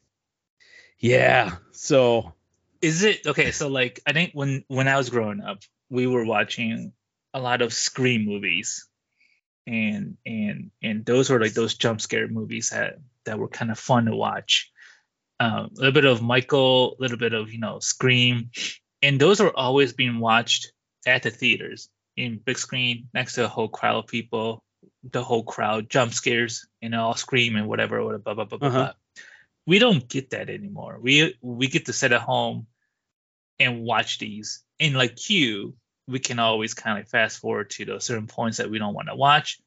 yeah. 0.99 1.57
So 1.71 2.33
Is 2.81 3.03
it 3.03 3.27
okay? 3.27 3.51
So 3.51 3.67
like, 3.69 4.01
I 4.05 4.13
think 4.13 4.31
when 4.33 4.63
when 4.67 4.87
I 4.87 4.97
was 4.97 5.09
growing 5.09 5.41
up, 5.41 5.59
we 5.89 6.07
were 6.07 6.25
watching 6.25 6.93
a 7.33 7.39
lot 7.39 7.61
of 7.61 7.73
Scream 7.73 8.25
movies, 8.25 8.87
and 9.65 10.17
and 10.25 10.71
and 10.81 11.05
those 11.05 11.29
were 11.29 11.39
like 11.39 11.53
those 11.53 11.75
jump 11.75 12.01
scare 12.01 12.27
movies 12.27 12.69
that 12.69 12.99
that 13.25 13.39
were 13.39 13.47
kind 13.47 13.71
of 13.71 13.79
fun 13.79 14.05
to 14.05 14.15
watch. 14.15 14.71
Um, 15.39 15.71
a 15.77 15.79
little 15.79 15.91
bit 15.91 16.05
of 16.05 16.21
Michael, 16.21 16.95
a 16.97 17.01
little 17.01 17.17
bit 17.17 17.33
of 17.33 17.51
you 17.51 17.59
know 17.59 17.79
Scream, 17.79 18.51
and 19.01 19.19
those 19.19 19.41
are 19.41 19.51
always 19.55 19.93
being 19.93 20.19
watched 20.19 20.71
at 21.05 21.23
the 21.23 21.29
theaters 21.29 21.89
in 22.15 22.39
big 22.43 22.57
screen 22.57 23.09
next 23.13 23.35
to 23.35 23.45
a 23.45 23.49
whole 23.49 23.67
crowd 23.67 23.97
of 23.97 24.07
people. 24.07 24.63
The 25.11 25.23
whole 25.23 25.43
crowd 25.43 25.89
jump 25.89 26.13
scares 26.13 26.67
and 26.81 26.93
all 26.93 27.15
scream 27.15 27.55
and 27.55 27.67
whatever, 27.67 28.03
whatever, 28.03 28.21
blah 28.23 28.33
blah 28.33 28.45
blah 28.45 28.57
blah. 28.57 28.67
Uh-huh. 28.67 28.77
blah. 28.77 28.93
We 29.65 29.79
don't 29.79 30.07
get 30.07 30.31
that 30.31 30.49
anymore. 30.49 30.99
We 31.01 31.35
we 31.41 31.67
get 31.67 31.85
to 31.85 31.93
sit 31.93 32.11
at 32.11 32.21
home 32.21 32.67
and 33.59 33.83
watch 33.83 34.19
these. 34.19 34.63
And 34.79 34.95
like 34.95 35.29
you, 35.29 35.75
we 36.07 36.19
can 36.19 36.39
always 36.39 36.73
kind 36.73 36.99
of 36.99 37.07
fast 37.07 37.39
forward 37.39 37.69
to 37.71 37.85
those 37.85 38.05
certain 38.05 38.27
points 38.27 38.57
that 38.57 38.69
we 38.69 38.79
don't 38.79 38.93
want 38.93 39.07
to 39.07 39.15
watch 39.15 39.59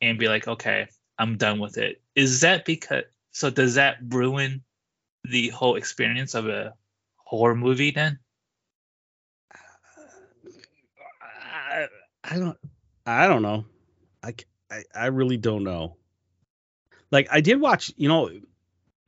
and 0.00 0.18
be 0.18 0.28
like, 0.28 0.46
okay, 0.46 0.88
I'm 1.18 1.36
done 1.36 1.58
with 1.58 1.78
it. 1.78 2.00
Is 2.14 2.40
that 2.40 2.64
because 2.64 3.04
so 3.32 3.50
does 3.50 3.74
that 3.74 3.98
ruin 4.08 4.62
the 5.24 5.48
whole 5.48 5.76
experience 5.76 6.34
of 6.34 6.48
a 6.48 6.74
horror 7.16 7.54
movie 7.54 7.90
then? 7.90 8.18
I, 11.52 11.86
I 12.24 12.38
don't 12.38 12.58
I 13.06 13.26
don't 13.28 13.42
know. 13.42 13.64
i 14.22 14.34
i 14.94 15.06
really 15.06 15.36
don't 15.36 15.64
know. 15.64 15.96
Like 17.10 17.28
I 17.30 17.40
did 17.40 17.60
watch, 17.60 17.92
you 17.96 18.08
know, 18.08 18.30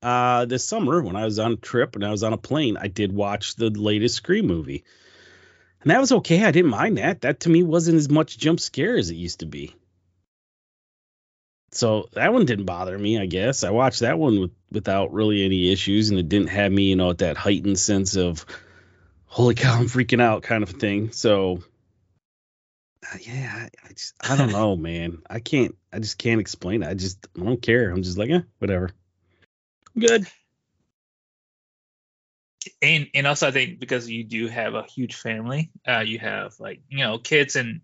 uh 0.03 0.45
this 0.47 0.67
summer 0.67 1.03
when 1.03 1.17
I 1.17 1.25
was 1.25 1.39
on 1.39 1.53
a 1.53 1.57
trip 1.57 1.95
and 1.95 2.05
I 2.05 2.11
was 2.11 2.23
on 2.23 2.33
a 2.33 2.39
plane, 2.39 2.77
I 2.77 2.89
did 2.89 3.13
watch 3.13 3.57
the 3.57 3.71
latest 3.71 4.17
Scream 4.17 4.47
movie. 4.47 4.85
And 5.83 5.91
that 5.91 6.01
was 6.01 6.13
okay. 6.13 6.45
I 6.45 6.51
didn't 6.53 6.71
mind 6.71 6.99
that. 6.99 7.23
That 7.23 7.41
to 7.41 7.51
me 7.51 7.63
wasn't 7.63 7.99
as 7.99 8.09
much 8.09 8.39
jump 8.39 8.61
scare 8.61 8.97
as 8.97 9.11
it 9.11 9.17
used 9.17 9.41
to 9.41 9.47
be. 9.47 9.75
So 11.73 12.09
that 12.13 12.33
one 12.33 12.45
didn't 12.45 12.67
bother 12.67 12.97
me, 12.99 13.19
I 13.19 13.27
guess. 13.27 13.65
I 13.65 13.71
watched 13.71 14.01
that 14.01 14.19
one 14.19 14.41
with, 14.41 14.51
without 14.71 15.13
really 15.13 15.45
any 15.45 15.73
issues 15.73 16.11
and 16.11 16.19
it 16.19 16.29
didn't 16.29 16.49
have 16.49 16.71
me, 16.71 16.91
you 16.91 16.97
know, 16.97 17.11
at 17.11 17.19
that 17.19 17.37
heightened 17.37 17.79
sense 17.79 18.17
of 18.17 18.45
holy 19.25 19.55
cow, 19.55 19.79
I'm 19.79 19.87
freaking 19.87 20.21
out 20.21 20.43
kind 20.43 20.63
of 20.63 20.71
thing. 20.71 21.13
So 21.13 21.63
uh, 23.11 23.17
yeah, 23.21 23.53
I, 23.55 23.89
I 23.89 23.93
just 23.93 24.15
I 24.21 24.37
don't 24.37 24.53
know, 24.53 24.77
man. 24.77 25.23
I 25.29 25.41
can't. 25.41 25.75
I 25.93 25.99
just 25.99 26.19
can't 26.19 26.41
explain 26.41 26.83
it. 26.83 26.89
I 26.89 26.95
just 26.95 27.27
I 27.39 27.43
don't 27.43 27.61
care. 27.61 27.91
I'm 27.91 28.03
just 28.03 28.19
like, 28.19 28.31
eh, 28.31 28.43
whatever. 28.59 28.91
Good. 29.99 30.27
And 32.81 33.09
and 33.15 33.27
also 33.27 33.49
I 33.49 33.51
think 33.51 33.81
because 33.81 34.09
you 34.09 34.25
do 34.25 34.49
have 34.49 34.75
a 34.75 34.85
huge 34.85 35.15
family, 35.15 35.71
uh, 35.87 36.01
you 36.01 36.19
have 36.19 36.55
like 36.59 36.81
you 36.89 36.99
know 36.99 37.19
kids 37.19 37.57
and 37.57 37.81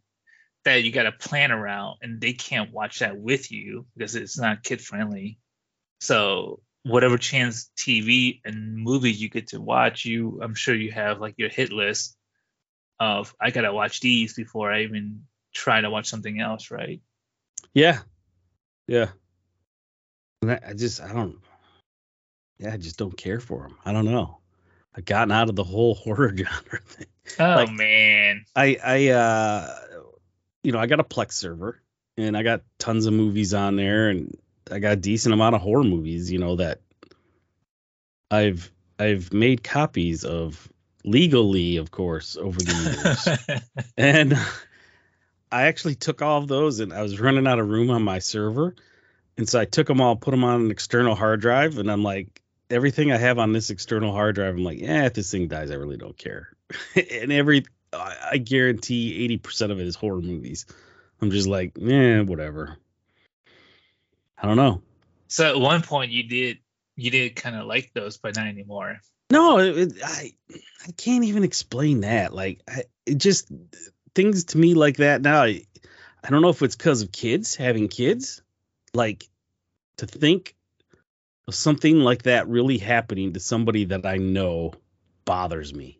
that 0.64 0.82
you 0.82 0.92
got 0.92 1.04
to 1.04 1.12
plan 1.12 1.52
around, 1.52 1.98
and 2.02 2.20
they 2.20 2.32
can't 2.32 2.72
watch 2.72 2.98
that 2.98 3.16
with 3.18 3.50
you 3.50 3.86
because 3.96 4.14
it's 4.14 4.38
not 4.38 4.62
kid 4.62 4.80
friendly. 4.80 5.38
So 6.00 6.60
whatever 6.82 7.18
chance 7.18 7.70
TV 7.76 8.40
and 8.44 8.76
movies 8.76 9.20
you 9.20 9.28
get 9.28 9.48
to 9.48 9.60
watch, 9.60 10.04
you 10.04 10.40
I'm 10.42 10.54
sure 10.54 10.74
you 10.74 10.92
have 10.92 11.20
like 11.20 11.34
your 11.38 11.48
hit 11.48 11.72
list 11.72 12.16
of 13.00 13.34
I 13.40 13.50
gotta 13.50 13.72
watch 13.72 14.00
these 14.00 14.34
before 14.34 14.72
I 14.72 14.82
even 14.82 15.22
try 15.54 15.80
to 15.80 15.90
watch 15.90 16.08
something 16.08 16.40
else, 16.40 16.70
right? 16.70 17.00
Yeah. 17.74 18.00
Yeah. 18.86 19.10
I, 20.46 20.72
just 20.74 21.00
I 21.00 21.12
don't. 21.12 21.36
Yeah, 22.58 22.72
I 22.72 22.76
just 22.76 22.96
don't 22.96 23.16
care 23.16 23.40
for 23.40 23.62
them. 23.62 23.76
I 23.84 23.92
don't 23.92 24.04
know. 24.04 24.37
I've 24.98 25.04
gotten 25.04 25.30
out 25.32 25.48
of 25.48 25.54
the 25.56 25.62
whole 25.64 25.94
horror 25.94 26.28
genre 26.36 26.80
thing. 26.84 27.06
Oh 27.38 27.54
Like- 27.54 27.72
man, 27.72 28.44
I 28.56 28.76
I 28.84 29.08
uh 29.08 29.74
you 30.64 30.72
know, 30.72 30.78
I 30.78 30.86
got 30.86 31.00
a 31.00 31.04
Plex 31.04 31.32
server 31.32 31.80
and 32.16 32.36
I 32.36 32.42
got 32.42 32.62
tons 32.78 33.06
of 33.06 33.12
movies 33.14 33.54
on 33.54 33.76
there 33.76 34.08
and 34.10 34.36
I 34.70 34.80
got 34.80 34.92
a 34.92 34.96
decent 34.96 35.32
amount 35.32 35.54
of 35.54 35.60
horror 35.62 35.84
movies, 35.84 36.30
you 36.32 36.38
know, 36.38 36.56
that 36.56 36.80
I've 38.30 38.70
I've 38.98 39.32
made 39.32 39.62
copies 39.62 40.24
of 40.24 40.68
legally, 41.04 41.76
of 41.76 41.90
course, 41.90 42.36
over 42.36 42.58
the 42.58 43.46
years. 43.46 43.62
and 43.96 44.34
I 45.52 45.62
actually 45.62 45.94
took 45.94 46.20
all 46.22 46.38
of 46.42 46.48
those 46.48 46.80
and 46.80 46.92
I 46.92 47.02
was 47.02 47.20
running 47.20 47.46
out 47.46 47.58
of 47.60 47.68
room 47.68 47.90
on 47.90 48.02
my 48.02 48.18
server. 48.18 48.74
And 49.38 49.48
so 49.48 49.60
I 49.60 49.64
took 49.64 49.86
them 49.86 50.00
all, 50.00 50.16
put 50.16 50.32
them 50.32 50.42
on 50.42 50.62
an 50.62 50.70
external 50.72 51.14
hard 51.14 51.40
drive, 51.40 51.78
and 51.78 51.88
I'm 51.88 52.02
like, 52.02 52.37
everything 52.70 53.12
I 53.12 53.16
have 53.16 53.38
on 53.38 53.52
this 53.52 53.70
external 53.70 54.12
hard 54.12 54.34
drive, 54.34 54.54
I'm 54.54 54.64
like, 54.64 54.80
yeah, 54.80 55.06
if 55.06 55.14
this 55.14 55.30
thing 55.30 55.48
dies, 55.48 55.70
I 55.70 55.74
really 55.74 55.96
don't 55.96 56.16
care. 56.16 56.48
and 57.12 57.32
every, 57.32 57.64
I 57.92 58.38
guarantee 58.38 59.38
80% 59.38 59.70
of 59.70 59.80
it 59.80 59.86
is 59.86 59.96
horror 59.96 60.20
movies. 60.20 60.66
I'm 61.20 61.30
just 61.30 61.48
like, 61.48 61.72
yeah, 61.76 62.20
whatever. 62.20 62.76
I 64.40 64.46
don't 64.46 64.56
know. 64.56 64.82
so 65.26 65.48
at 65.48 65.60
one 65.60 65.82
point 65.82 66.12
you 66.12 66.22
did 66.22 66.58
you 66.94 67.10
did 67.10 67.36
kind 67.36 67.54
of 67.56 67.66
like 67.66 67.92
those, 67.94 68.16
but 68.18 68.36
not 68.36 68.46
anymore. 68.46 69.00
No, 69.30 69.58
it, 69.58 69.76
it- 69.78 69.92
I 70.04 70.32
I 70.86 70.92
can't 70.96 71.24
even 71.24 71.44
explain 71.44 72.00
that. 72.00 72.32
Like, 72.32 72.60
I, 72.68 72.82
it 73.06 73.18
just 73.18 73.50
things 74.14 74.44
to 74.46 74.58
me 74.58 74.74
like 74.74 74.96
that 74.98 75.22
now. 75.22 75.42
I, 75.42 75.62
I 76.22 76.30
don't 76.30 76.42
know 76.42 76.48
if 76.50 76.62
it's 76.62 76.76
because 76.76 77.02
of 77.02 77.12
kids 77.12 77.54
having 77.56 77.88
kids. 77.88 78.42
Like, 78.94 79.28
to 79.98 80.06
think 80.06 80.54
something 81.54 82.00
like 82.00 82.24
that 82.24 82.48
really 82.48 82.78
happening 82.78 83.32
to 83.34 83.40
somebody 83.40 83.86
that 83.86 84.06
I 84.06 84.16
know 84.16 84.72
bothers 85.24 85.74
me. 85.74 85.98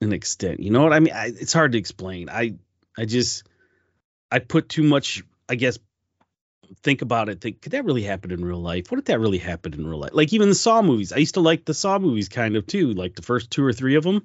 an 0.00 0.12
extent. 0.12 0.60
You 0.60 0.70
know 0.70 0.82
what 0.82 0.92
I 0.92 1.00
mean? 1.00 1.14
I, 1.14 1.26
it's 1.26 1.52
hard 1.52 1.72
to 1.72 1.78
explain. 1.78 2.28
I 2.28 2.54
I 2.96 3.04
just 3.04 3.44
I 4.30 4.38
put 4.38 4.68
too 4.68 4.82
much. 4.82 5.22
I 5.48 5.54
guess 5.54 5.78
think 6.82 7.02
about 7.02 7.28
it. 7.28 7.40
Think 7.40 7.62
could 7.62 7.72
that 7.72 7.84
really 7.84 8.02
happen 8.02 8.30
in 8.32 8.44
real 8.44 8.60
life? 8.60 8.90
What 8.90 8.98
if 8.98 9.06
that 9.06 9.20
really 9.20 9.38
happened 9.38 9.74
in 9.74 9.86
real 9.86 9.98
life? 9.98 10.10
Like 10.12 10.32
even 10.32 10.48
the 10.48 10.54
Saw 10.54 10.82
movies. 10.82 11.12
I 11.12 11.18
used 11.18 11.34
to 11.34 11.40
like 11.40 11.64
the 11.64 11.74
Saw 11.74 11.98
movies 11.98 12.28
kind 12.28 12.56
of 12.56 12.66
too. 12.66 12.92
Like 12.92 13.14
the 13.14 13.22
first 13.22 13.50
two 13.50 13.64
or 13.64 13.72
three 13.72 13.96
of 13.96 14.04
them. 14.04 14.24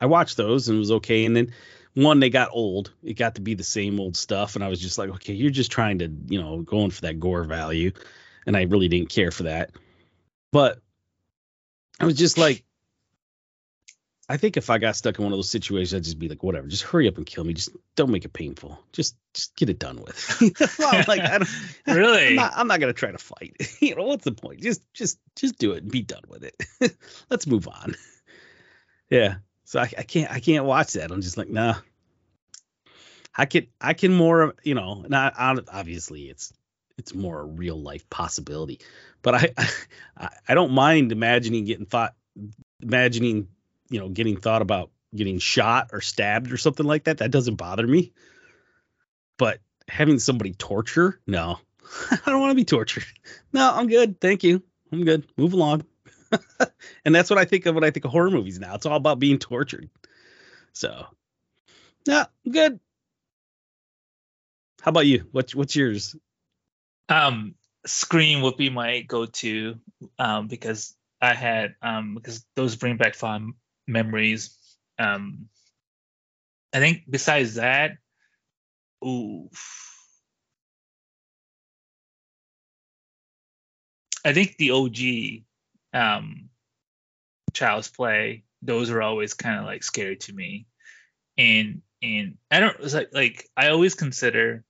I 0.00 0.06
watched 0.06 0.36
those 0.36 0.68
and 0.68 0.76
it 0.76 0.80
was 0.80 0.92
okay. 0.92 1.24
And 1.24 1.36
then 1.36 1.52
one 1.94 2.20
they 2.20 2.30
got 2.30 2.50
old. 2.52 2.92
It 3.02 3.14
got 3.14 3.34
to 3.36 3.40
be 3.40 3.54
the 3.54 3.64
same 3.64 4.00
old 4.00 4.16
stuff, 4.16 4.54
and 4.54 4.64
I 4.64 4.68
was 4.68 4.80
just 4.80 4.98
like, 4.98 5.10
okay, 5.10 5.34
you're 5.34 5.50
just 5.50 5.72
trying 5.72 5.98
to 5.98 6.10
you 6.26 6.40
know 6.40 6.62
going 6.62 6.90
for 6.90 7.02
that 7.02 7.20
gore 7.20 7.44
value, 7.44 7.92
and 8.46 8.56
I 8.56 8.62
really 8.62 8.88
didn't 8.88 9.10
care 9.10 9.30
for 9.30 9.44
that. 9.44 9.70
But 10.52 10.80
I 12.00 12.04
was 12.04 12.16
just 12.16 12.38
like, 12.38 12.64
I 14.28 14.36
think 14.38 14.56
if 14.56 14.70
I 14.70 14.78
got 14.78 14.96
stuck 14.96 15.18
in 15.18 15.24
one 15.24 15.32
of 15.32 15.38
those 15.38 15.50
situations, 15.50 15.94
I'd 15.94 16.04
just 16.04 16.18
be 16.18 16.28
like, 16.28 16.42
whatever, 16.42 16.66
just 16.66 16.84
hurry 16.84 17.08
up 17.08 17.16
and 17.16 17.26
kill 17.26 17.44
me. 17.44 17.54
Just 17.54 17.70
don't 17.96 18.10
make 18.10 18.24
it 18.24 18.32
painful. 18.32 18.78
Just 18.92 19.16
just 19.34 19.54
get 19.56 19.68
it 19.68 19.78
done 19.78 20.00
with. 20.00 20.78
well, 20.78 21.04
like 21.08 21.20
I 21.20 21.38
don't 21.38 21.50
really. 21.86 22.28
I'm 22.28 22.34
not, 22.36 22.52
I'm 22.56 22.68
not 22.68 22.80
gonna 22.80 22.92
try 22.92 23.12
to 23.12 23.18
fight. 23.18 23.56
you 23.80 23.94
know 23.94 24.04
what's 24.04 24.24
the 24.24 24.32
point? 24.32 24.60
Just 24.62 24.82
just 24.94 25.18
just 25.36 25.58
do 25.58 25.72
it 25.72 25.82
and 25.82 25.92
be 25.92 26.02
done 26.02 26.22
with 26.28 26.44
it. 26.44 26.96
Let's 27.28 27.46
move 27.46 27.68
on. 27.68 27.94
Yeah. 29.10 29.36
So 29.72 29.80
I, 29.80 29.90
I 29.96 30.02
can't 30.02 30.30
I 30.30 30.38
can't 30.38 30.66
watch 30.66 30.92
that. 30.92 31.10
I'm 31.10 31.22
just 31.22 31.38
like 31.38 31.48
nah. 31.48 31.76
I 33.34 33.46
can 33.46 33.68
I 33.80 33.94
can 33.94 34.12
more 34.12 34.54
you 34.62 34.74
know 34.74 35.02
not 35.08 35.32
obviously 35.38 36.24
it's 36.24 36.52
it's 36.98 37.14
more 37.14 37.40
a 37.40 37.46
real 37.46 37.80
life 37.80 38.10
possibility, 38.10 38.80
but 39.22 39.34
I 39.34 39.54
I, 40.18 40.28
I 40.46 40.52
don't 40.54 40.72
mind 40.72 41.10
imagining 41.10 41.64
getting 41.64 41.86
thought 41.86 42.14
imagining 42.82 43.48
you 43.88 43.98
know 43.98 44.10
getting 44.10 44.36
thought 44.36 44.60
about 44.60 44.90
getting 45.16 45.38
shot 45.38 45.88
or 45.94 46.02
stabbed 46.02 46.52
or 46.52 46.58
something 46.58 46.84
like 46.84 47.04
that. 47.04 47.16
That 47.16 47.30
doesn't 47.30 47.54
bother 47.54 47.86
me. 47.86 48.12
But 49.38 49.60
having 49.88 50.18
somebody 50.18 50.52
torture? 50.52 51.18
No. 51.26 51.58
I 52.10 52.18
don't 52.26 52.42
want 52.42 52.50
to 52.50 52.56
be 52.56 52.66
tortured. 52.66 53.06
No 53.54 53.72
i'm 53.74 53.88
good. 53.88 54.20
Thank 54.20 54.44
you. 54.44 54.62
I'm 54.92 55.06
good. 55.06 55.26
Move 55.38 55.54
along 55.54 55.86
and 57.04 57.14
that's 57.14 57.30
what 57.30 57.38
i 57.38 57.44
think 57.44 57.66
of 57.66 57.74
when 57.74 57.84
i 57.84 57.90
think 57.90 58.04
of 58.04 58.10
horror 58.10 58.30
movies 58.30 58.58
now. 58.58 58.74
It's 58.74 58.86
all 58.86 58.96
about 58.96 59.18
being 59.18 59.38
tortured. 59.38 59.90
So 60.72 61.06
yeah, 62.06 62.26
good. 62.50 62.80
How 64.80 64.88
about 64.90 65.06
you? 65.06 65.26
What's 65.32 65.54
what's 65.54 65.76
yours? 65.76 66.16
Um 67.08 67.54
scream 67.86 68.42
would 68.42 68.56
be 68.56 68.70
my 68.70 69.00
go-to 69.00 69.74
um 70.18 70.46
because 70.46 70.94
i 71.20 71.34
had 71.34 71.74
um 71.82 72.14
because 72.14 72.44
those 72.54 72.76
bring 72.76 72.96
back 72.96 73.14
fond 73.14 73.54
memories. 73.86 74.56
Um, 74.98 75.48
I 76.72 76.78
think 76.78 77.02
besides 77.08 77.54
that, 77.56 77.92
ooh, 79.04 79.50
I 84.24 84.32
think 84.32 84.56
the 84.56 84.70
OG 84.70 85.44
um, 85.92 86.48
Child's 87.52 87.88
Play, 87.88 88.44
those 88.62 88.90
are 88.90 89.02
always 89.02 89.34
kind 89.34 89.58
of 89.58 89.64
like 89.64 89.82
scary 89.82 90.16
to 90.16 90.32
me, 90.32 90.66
and 91.36 91.82
and 92.02 92.38
I 92.50 92.60
don't 92.60 92.92
like 92.92 93.10
like 93.12 93.50
I 93.56 93.68
always 93.68 93.94
consider 93.94 94.64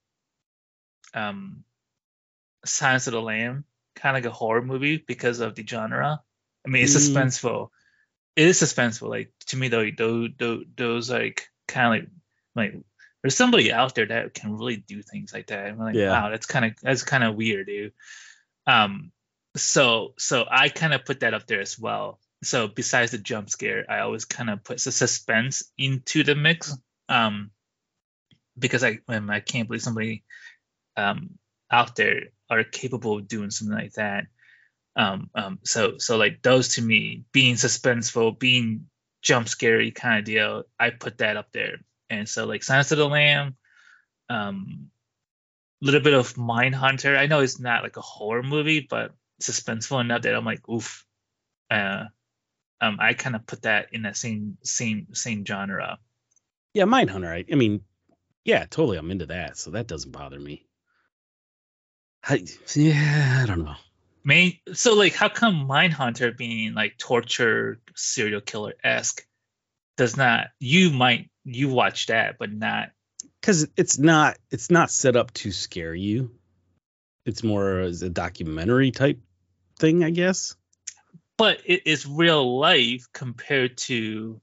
um, 1.14 1.64
Silence 2.64 3.06
of 3.06 3.12
the 3.12 3.22
Lamb 3.22 3.64
kind 3.94 4.16
of 4.16 4.24
like 4.24 4.32
a 4.32 4.34
horror 4.34 4.62
movie 4.62 4.96
because 4.96 5.40
of 5.40 5.54
the 5.54 5.66
genre. 5.66 6.22
I 6.66 6.68
mean, 6.68 6.84
it's 6.84 6.96
mm. 6.96 7.14
suspenseful, 7.14 7.68
it 8.36 8.46
is 8.46 8.60
suspenseful. 8.60 9.08
Like 9.08 9.32
to 9.46 9.56
me 9.56 9.68
though, 9.68 9.88
those 9.96 10.30
those, 10.38 10.64
those 10.76 11.10
like 11.10 11.48
kind 11.68 11.86
of 11.86 11.90
like 11.90 12.08
like 12.54 12.82
there's 13.22 13.36
somebody 13.36 13.72
out 13.72 13.94
there 13.94 14.06
that 14.06 14.34
can 14.34 14.56
really 14.56 14.76
do 14.76 15.02
things 15.02 15.32
like 15.32 15.48
that. 15.48 15.66
I'm 15.66 15.78
like, 15.78 15.94
yeah. 15.94 16.10
wow, 16.10 16.30
that's 16.30 16.46
kind 16.46 16.64
of 16.64 16.72
that's 16.82 17.02
kind 17.02 17.24
of 17.24 17.36
weird, 17.36 17.66
dude. 17.66 17.92
Um, 18.66 19.12
so 19.56 20.14
so 20.18 20.44
I 20.50 20.68
kind 20.68 20.94
of 20.94 21.04
put 21.04 21.20
that 21.20 21.34
up 21.34 21.46
there 21.46 21.60
as 21.60 21.78
well. 21.78 22.18
So 22.42 22.68
besides 22.68 23.12
the 23.12 23.18
jump 23.18 23.50
scare, 23.50 23.84
I 23.88 24.00
always 24.00 24.24
kind 24.24 24.50
of 24.50 24.64
put 24.64 24.80
the 24.80 24.92
suspense 24.92 25.64
into 25.78 26.24
the 26.24 26.34
mix. 26.34 26.76
Um, 27.08 27.50
because 28.58 28.84
I 28.84 28.98
I 29.08 29.40
can't 29.40 29.68
believe 29.68 29.82
somebody 29.82 30.24
um 30.96 31.38
out 31.70 31.96
there 31.96 32.24
are 32.50 32.64
capable 32.64 33.18
of 33.18 33.28
doing 33.28 33.50
something 33.50 33.76
like 33.76 33.94
that. 33.94 34.26
Um, 34.94 35.30
um, 35.34 35.58
so 35.64 35.98
so 35.98 36.16
like 36.16 36.42
those 36.42 36.74
to 36.74 36.82
me, 36.82 37.24
being 37.32 37.54
suspenseful, 37.54 38.38
being 38.38 38.88
jump 39.22 39.48
scary 39.48 39.90
kind 39.90 40.18
of 40.18 40.24
deal, 40.24 40.64
I 40.78 40.90
put 40.90 41.18
that 41.18 41.36
up 41.36 41.52
there. 41.52 41.78
And 42.10 42.28
so 42.28 42.44
like 42.44 42.62
Silence 42.62 42.92
of 42.92 42.98
the 42.98 43.08
Lamb, 43.08 43.56
um, 44.28 44.90
little 45.80 46.00
bit 46.00 46.12
of 46.14 46.36
Mind 46.36 46.74
Hunter. 46.74 47.16
I 47.16 47.26
know 47.26 47.40
it's 47.40 47.58
not 47.58 47.82
like 47.82 47.96
a 47.96 48.02
horror 48.02 48.42
movie, 48.42 48.86
but 48.88 49.14
suspenseful 49.42 50.00
enough 50.00 50.22
that 50.22 50.34
I'm 50.34 50.44
like, 50.44 50.68
oof. 50.68 51.04
Uh, 51.70 52.04
um, 52.80 52.98
I 53.00 53.14
kind 53.14 53.36
of 53.36 53.46
put 53.46 53.62
that 53.62 53.88
in 53.92 54.02
that 54.02 54.16
same 54.16 54.58
same 54.62 55.14
same 55.14 55.44
genre. 55.46 55.98
Yeah, 56.74 56.84
Mind 56.84 57.10
Hunter. 57.10 57.32
I, 57.32 57.44
I 57.50 57.54
mean, 57.54 57.82
yeah, 58.44 58.64
totally. 58.64 58.98
I'm 58.98 59.10
into 59.10 59.26
that, 59.26 59.56
so 59.56 59.70
that 59.70 59.86
doesn't 59.86 60.10
bother 60.10 60.40
me. 60.40 60.66
I, 62.24 62.44
yeah, 62.74 63.40
I 63.42 63.46
don't 63.46 63.64
know 63.64 63.76
main 64.24 64.58
so 64.72 64.94
like 64.94 65.14
how 65.14 65.28
come 65.28 65.66
Mindhunter 65.68 66.36
being 66.36 66.74
like 66.74 66.98
torture 66.98 67.80
serial 67.94 68.40
killer 68.40 68.74
esque 68.82 69.26
does 69.96 70.16
not 70.16 70.48
you 70.58 70.90
might 70.90 71.30
you 71.44 71.68
watch 71.68 72.06
that 72.06 72.36
but 72.38 72.52
not 72.52 72.90
because 73.40 73.68
it's 73.76 73.98
not 73.98 74.38
it's 74.50 74.70
not 74.70 74.90
set 74.90 75.16
up 75.16 75.32
to 75.32 75.50
scare 75.50 75.94
you 75.94 76.30
it's 77.24 77.42
more 77.42 77.80
as 77.80 78.02
a 78.02 78.10
documentary 78.10 78.90
type 78.90 79.20
thing 79.82 80.04
i 80.04 80.10
guess. 80.10 80.54
But 81.36 81.58
it 81.64 81.82
is 81.86 82.06
real 82.06 82.58
life 82.60 83.08
compared 83.12 83.76
to 83.88 84.40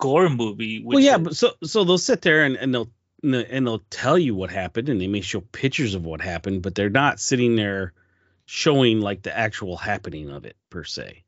gore 0.00 0.28
movie 0.28 0.82
well 0.84 0.98
yeah 0.98 1.18
but 1.18 1.36
so 1.36 1.52
so 1.62 1.84
they'll 1.84 1.98
sit 1.98 2.20
there 2.20 2.44
and, 2.44 2.56
and 2.56 2.74
they'll 2.74 2.90
and 3.22 3.66
they'll 3.66 3.84
tell 3.90 4.18
you 4.18 4.34
what 4.34 4.50
happened 4.50 4.88
and 4.88 5.00
they 5.00 5.06
may 5.06 5.20
show 5.20 5.40
pictures 5.40 5.94
of 5.94 6.04
what 6.04 6.20
happened 6.20 6.62
but 6.62 6.74
they're 6.74 6.90
not 6.90 7.20
sitting 7.20 7.54
there 7.54 7.92
showing 8.44 9.00
like 9.00 9.22
the 9.22 9.34
actual 9.34 9.76
happening 9.76 10.30
of 10.30 10.44
it 10.44 10.56
per 10.68 10.82
se 10.82 11.22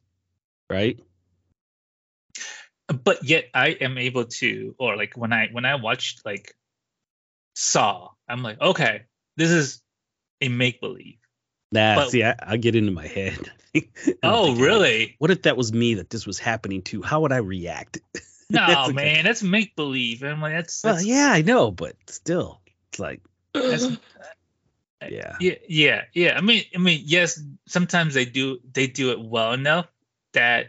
right? 0.68 0.98
But 2.88 3.22
yet 3.22 3.46
i 3.54 3.68
am 3.68 3.98
able 3.98 4.24
to 4.24 4.74
or 4.78 4.96
like 4.96 5.16
when 5.16 5.32
i 5.32 5.48
when 5.52 5.64
i 5.64 5.76
watched 5.76 6.26
like 6.26 6.54
saw 7.54 8.10
i'm 8.28 8.42
like 8.42 8.60
okay 8.60 9.04
this 9.36 9.50
is 9.50 9.80
a 10.40 10.48
make 10.48 10.80
believe 10.80 11.18
nah 11.72 11.96
but, 11.96 12.10
see 12.10 12.24
I, 12.24 12.34
I 12.40 12.56
get 12.56 12.76
into 12.76 12.92
my 12.92 13.06
head. 13.06 13.50
Oh 14.22 14.46
thinking, 14.46 14.64
really? 14.64 15.16
what 15.18 15.30
if 15.30 15.42
that 15.42 15.54
was 15.54 15.70
me 15.70 15.96
that 15.96 16.08
this 16.08 16.26
was 16.26 16.38
happening 16.38 16.80
to? 16.84 17.02
How 17.02 17.20
would 17.20 17.32
i 17.32 17.36
react? 17.36 17.98
No 18.48 18.66
that's 18.66 18.92
man 18.92 19.24
that's 19.24 19.42
make 19.42 19.74
believe 19.74 20.22
i'm 20.22 20.40
like 20.40 20.52
that's, 20.52 20.80
that's 20.80 20.98
well, 20.98 21.04
yeah 21.04 21.30
i 21.32 21.42
know 21.42 21.72
but 21.72 21.96
still 22.06 22.60
it's 22.88 23.00
like 23.00 23.20
yeah. 23.54 25.36
Yeah 25.40 25.54
yeah 25.68 26.02
yeah. 26.14 26.38
I 26.38 26.40
mean 26.42 26.62
i 26.72 26.78
mean 26.78 27.02
yes 27.04 27.42
sometimes 27.66 28.14
they 28.14 28.24
do 28.24 28.60
they 28.72 28.86
do 28.86 29.10
it 29.10 29.20
well 29.20 29.52
enough 29.52 29.88
that 30.32 30.68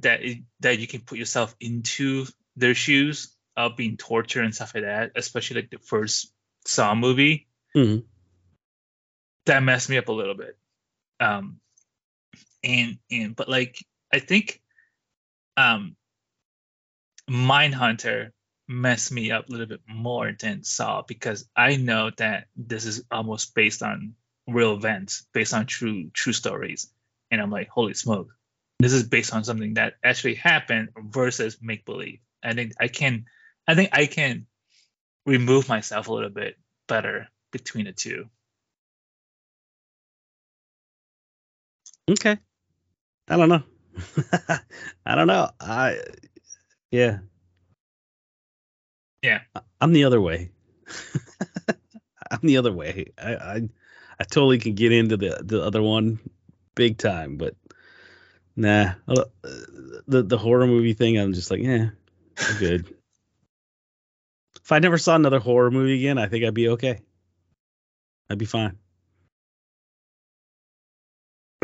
that 0.00 0.20
that 0.60 0.78
you 0.78 0.86
can 0.86 1.02
put 1.02 1.18
yourself 1.18 1.54
into 1.60 2.24
their 2.56 2.74
shoes 2.74 3.36
of 3.54 3.76
being 3.76 3.98
tortured 3.98 4.44
and 4.44 4.54
stuff 4.54 4.74
like 4.74 4.84
that 4.84 5.12
especially 5.14 5.60
like 5.60 5.70
the 5.70 5.78
first 5.78 6.32
saw 6.66 6.94
movie. 6.94 7.46
Mm-hmm. 7.76 8.06
That 9.46 9.62
messed 9.62 9.90
me 9.90 9.98
up 9.98 10.08
a 10.08 10.12
little 10.12 10.34
bit 10.34 10.56
um 11.20 11.58
and 12.62 12.98
and 13.10 13.36
but 13.36 13.48
like 13.48 13.76
i 14.12 14.18
think 14.18 14.60
um 15.56 15.96
Mindhunter 17.28 18.32
messed 18.68 19.12
me 19.12 19.30
up 19.30 19.48
a 19.48 19.52
little 19.52 19.66
bit 19.66 19.80
more 19.86 20.32
than 20.38 20.62
Saw 20.62 21.02
because 21.02 21.48
I 21.56 21.76
know 21.76 22.10
that 22.18 22.48
this 22.56 22.84
is 22.84 23.04
almost 23.10 23.54
based 23.54 23.82
on 23.82 24.14
real 24.46 24.74
events, 24.74 25.26
based 25.32 25.54
on 25.54 25.66
true 25.66 26.10
true 26.12 26.32
stories, 26.32 26.90
and 27.30 27.40
I'm 27.40 27.50
like, 27.50 27.68
holy 27.68 27.94
smoke, 27.94 28.28
this 28.78 28.92
is 28.92 29.04
based 29.04 29.32
on 29.32 29.44
something 29.44 29.74
that 29.74 29.94
actually 30.02 30.34
happened 30.34 30.90
versus 30.96 31.58
make 31.62 31.84
believe. 31.84 32.20
I 32.42 32.52
think 32.54 32.72
I 32.78 32.88
can, 32.88 33.24
I 33.66 33.74
think 33.74 33.90
I 33.92 34.06
can 34.06 34.46
remove 35.24 35.68
myself 35.68 36.08
a 36.08 36.12
little 36.12 36.30
bit 36.30 36.56
better 36.88 37.28
between 37.52 37.86
the 37.86 37.92
two. 37.92 38.28
Okay, 42.10 42.38
I 43.28 43.36
don't 43.36 43.48
know. 43.50 43.62
I 45.06 45.14
don't 45.14 45.26
know. 45.28 45.50
I 45.60 46.00
yeah, 46.90 47.18
yeah. 49.22 49.40
I'm 49.80 49.92
the 49.92 50.04
other 50.04 50.20
way. 50.20 50.50
I'm 52.30 52.40
the 52.42 52.56
other 52.58 52.72
way. 52.72 53.12
I, 53.18 53.34
I 53.36 53.68
I 54.20 54.24
totally 54.24 54.58
can 54.58 54.74
get 54.74 54.92
into 54.92 55.16
the 55.16 55.40
the 55.42 55.62
other 55.62 55.82
one 55.82 56.18
big 56.74 56.98
time, 56.98 57.36
but 57.36 57.54
Nah, 58.56 58.94
uh, 59.08 59.24
the 60.06 60.22
the 60.22 60.38
horror 60.38 60.66
movie 60.66 60.92
thing, 60.94 61.18
I'm 61.18 61.32
just 61.32 61.50
like, 61.50 61.60
yeah, 61.60 61.90
I'm 62.38 62.58
good. 62.58 62.86
if 64.62 64.72
I 64.72 64.78
never 64.78 64.98
saw 64.98 65.16
another 65.16 65.40
horror 65.40 65.70
movie 65.70 65.96
again, 65.98 66.18
I 66.18 66.26
think 66.28 66.44
I'd 66.44 66.54
be 66.54 66.68
okay. 66.70 67.00
I'd 68.28 68.38
be 68.38 68.44
fine. 68.44 68.78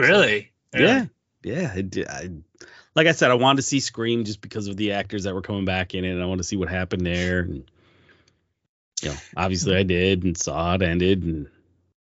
Really? 0.00 0.50
Yeah, 0.74 1.06
yeah. 1.42 1.72
I, 1.74 1.80
did- 1.82 2.08
I, 2.08 2.30
like 2.94 3.06
I 3.06 3.12
said, 3.12 3.30
I 3.30 3.34
wanted 3.34 3.56
to 3.58 3.62
see 3.62 3.80
Scream 3.80 4.24
just 4.24 4.40
because 4.40 4.66
of 4.66 4.76
the 4.76 4.92
actors 4.92 5.24
that 5.24 5.34
were 5.34 5.42
coming 5.42 5.64
back 5.64 5.94
in 5.94 6.04
it, 6.04 6.10
and 6.10 6.22
I 6.22 6.26
want 6.26 6.38
to 6.38 6.44
see 6.44 6.56
what 6.56 6.68
happened 6.68 7.06
there. 7.06 7.40
And 7.40 7.64
you 9.02 9.08
know, 9.10 9.16
obviously, 9.36 9.76
I 9.76 9.82
did 9.82 10.24
and 10.24 10.36
saw 10.36 10.74
it 10.74 10.82
ended 10.82 11.22
and 11.22 11.48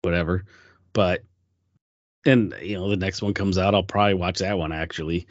whatever. 0.02 0.46
But 0.94 1.24
and 2.26 2.54
you 2.62 2.78
know, 2.78 2.90
the 2.90 2.98
next 2.98 3.22
one 3.22 3.34
comes 3.34 3.58
out, 3.58 3.76
I'll 3.76 3.84
probably 3.84 4.14
watch 4.16 4.40
that 4.40 4.58
one 4.58 4.72
actually. 4.72 5.28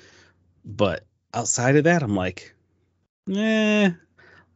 But 0.65 1.05
outside 1.33 1.77
of 1.77 1.85
that, 1.85 2.03
I'm 2.03 2.15
like, 2.17 2.55
eh. 3.33 3.91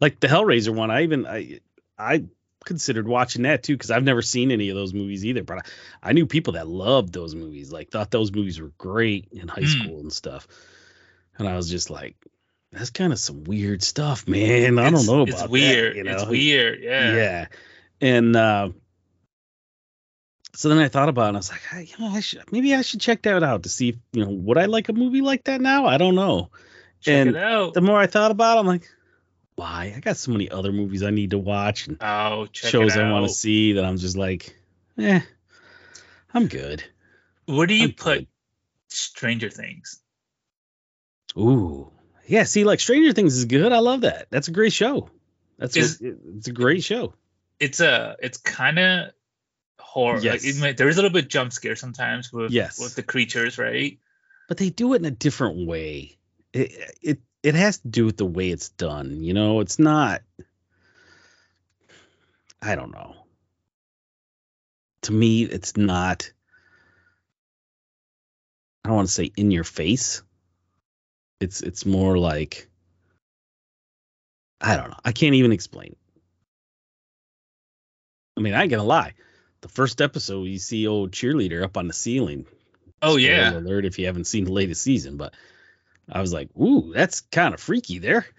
Like 0.00 0.20
the 0.20 0.26
Hellraiser 0.26 0.74
one, 0.74 0.90
I 0.90 1.02
even 1.04 1.26
I 1.26 1.61
I 1.98 2.24
considered 2.64 3.07
watching 3.09 3.42
that 3.42 3.62
too 3.62 3.74
because 3.74 3.90
I've 3.90 4.05
never 4.05 4.22
seen 4.22 4.50
any 4.50 4.68
of 4.70 4.77
those 4.77 4.92
movies 4.94 5.24
either. 5.24 5.42
But 5.44 5.59
I, 5.59 6.11
I 6.11 6.12
knew 6.12 6.27
people 6.27 6.55
that 6.55 6.66
loved 6.68 7.12
those 7.12 7.35
movies, 7.35 7.72
like 7.72 7.90
thought 7.90 8.11
those 8.11 8.33
movies 8.33 8.61
were 8.61 8.72
great 8.79 9.29
in 9.33 9.48
high 9.48 9.62
Hmm. 9.62 9.66
school 9.66 10.00
and 10.00 10.12
stuff. 10.12 10.46
And 11.38 11.48
I 11.48 11.57
was 11.57 11.68
just 11.68 11.90
like, 11.90 12.16
that's 12.72 12.90
kind 12.90 13.12
of 13.12 13.18
some 13.18 13.44
weird 13.44 13.83
stuff, 13.83 14.27
man. 14.29 14.79
I 14.79 14.87
It's- 14.88 15.07
don't 15.07 15.16
know 15.16 15.22
about 15.22 15.29
It's 15.33 15.40
that, 15.42 15.50
weird. 15.50 15.96
you 15.96 16.05
know? 16.05 16.12
It's 16.12 16.27
weird. 16.27 16.83
Yeah. 16.83 17.14
Yeah. 17.14 17.46
And 18.00 18.35
uh, 18.37 18.70
so 20.55 20.68
then 20.68 20.79
I 20.79 20.88
thought 20.88 21.09
about 21.09 21.27
it 21.27 21.29
and 21.29 21.37
I 21.37 21.40
was 21.40 21.50
like, 21.50 21.62
I, 21.72 21.81
you 21.81 21.94
know, 21.98 22.09
I 22.14 22.20
should 22.20 22.53
maybe 22.53 22.74
I 22.74 22.83
should 22.83 23.00
check 23.00 23.22
that 23.22 23.42
out 23.42 23.64
to 23.64 23.68
see 23.68 23.90
if, 23.90 23.96
you 24.12 24.24
know, 24.24 24.31
would 24.31 24.59
I 24.59 24.66
like 24.66 24.88
a 24.88 24.92
movie 24.92 25.20
like 25.20 25.44
that 25.44 25.61
now? 25.61 25.87
I 25.87 25.98
don't 25.98 26.14
know. 26.14 26.50
Check 27.00 27.14
And. 27.35 27.35
The 27.74 27.81
more 27.83 27.98
I 27.98 28.07
thought 28.07 28.31
about 28.31 28.57
it, 28.57 28.61
I'm 28.61 28.66
like, 28.66 28.88
why? 29.57 29.93
I 29.97 30.01
got 30.01 30.17
so 30.17 30.33
many 30.33 30.51
other 30.51 30.73
movies 30.73 31.03
I 31.03 31.11
need 31.11 31.31
to 31.31 31.38
watch 31.38 31.87
and 31.88 31.97
oh, 32.01 32.49
shows 32.53 32.97
I 32.97 33.11
want 33.11 33.27
to 33.29 33.33
see 33.33 33.75
that 33.75 33.85
I'm 33.85 33.97
just 33.99 34.17
like, 34.17 34.57
eh, 34.99 35.21
I'm 36.33 36.49
good. 36.49 36.83
Where 37.47 37.67
do 37.67 37.75
you 37.75 37.85
I'm 37.88 37.93
put 37.93 38.19
good. 38.19 38.27
Stranger 38.88 39.51
Things? 39.51 40.01
Ooh. 41.37 41.90
Yeah, 42.27 42.45
see, 42.45 42.64
like 42.64 42.81
Stranger 42.81 43.12
Things 43.12 43.37
is 43.37 43.45
good. 43.45 43.73
I 43.73 43.79
love 43.79 44.03
that. 44.03 44.29
That's 44.31 44.49
a 44.49 44.53
great 44.53 44.73
show. 44.73 45.11
That's 45.59 45.77
what, 45.77 46.14
it's 46.37 46.49
a 46.49 46.53
great 46.53 46.83
show. 46.83 47.14
It's 47.61 47.81
a. 47.81 48.17
It's 48.21 48.38
kind 48.38 48.79
of 48.79 49.11
horror. 49.79 50.17
Like, 50.17 50.25
Yes. 50.25 50.45
it 50.45 50.61
may- 50.61 50.73
there 50.73 50.88
is 50.88 50.97
a 50.97 51.03
little 51.03 51.12
bit 51.14 51.29
jump 51.29 51.53
scare 51.53 51.77
sometimes 51.77 52.33
with 52.33 52.51
Yes. 52.51 52.81
with 52.81 52.95
the 52.95 53.03
creatures, 53.03 53.59
right? 53.59 53.99
but 54.47 54.59
they 54.59 54.69
do 54.69 54.93
it 54.93 54.97
in 54.97 55.05
a 55.07 55.11
different 55.11 55.67
way. 55.67 56.19
It 56.53 56.73
it 57.03 57.21
it 57.44 57.54
has 57.54 57.78
to 57.78 57.88
do 57.88 58.07
with 58.07 58.16
the 58.16 58.26
way 58.26 58.50
it's 58.50 58.70
done. 58.70 59.22
You 59.22 59.35
know, 59.35 59.61
it's 59.61 59.78
not. 59.78 60.22
I 62.61 62.74
don't 62.74 62.92
know. 62.92 63.14
To 65.02 65.12
me, 65.12 65.44
it's 65.44 65.76
not. 65.76 66.33
I 68.85 68.88
don't 68.88 68.96
want 68.96 69.09
to 69.09 69.14
say 69.14 69.30
in 69.37 69.50
your 69.50 69.64
face. 69.64 70.22
It's 71.40 71.61
it's 71.61 71.87
more 71.87 72.18
like. 72.18 72.68
I 74.61 74.76
don't 74.76 74.90
know. 74.90 75.00
I 75.04 75.12
can't 75.12 75.35
even 75.35 75.52
explain. 75.52 75.94
I 78.37 78.40
mean, 78.40 78.54
I 78.54 78.62
ain't 78.62 78.70
gonna 78.70 78.83
lie. 78.83 79.12
The 79.61 79.68
first 79.68 80.00
episode, 80.00 80.44
you 80.44 80.59
see 80.59 80.87
old 80.87 81.12
cheerleader 81.12 81.62
up 81.62 81.76
on 81.76 81.87
the 81.87 81.92
ceiling 81.92 82.46
Oh 83.04 83.16
yeah. 83.16 83.57
Alert 83.57 83.85
if 83.85 83.98
you 83.98 84.07
haven't 84.07 84.26
seen 84.26 84.44
the 84.44 84.52
latest 84.52 84.83
season, 84.83 85.18
but 85.18 85.35
I 86.11 86.21
was 86.21 86.33
like, 86.33 86.51
ooh, 86.57 86.93
that's 86.95 87.21
kind 87.21 87.55
of 87.55 87.61
freaky 87.61 87.99
there. 87.99 88.27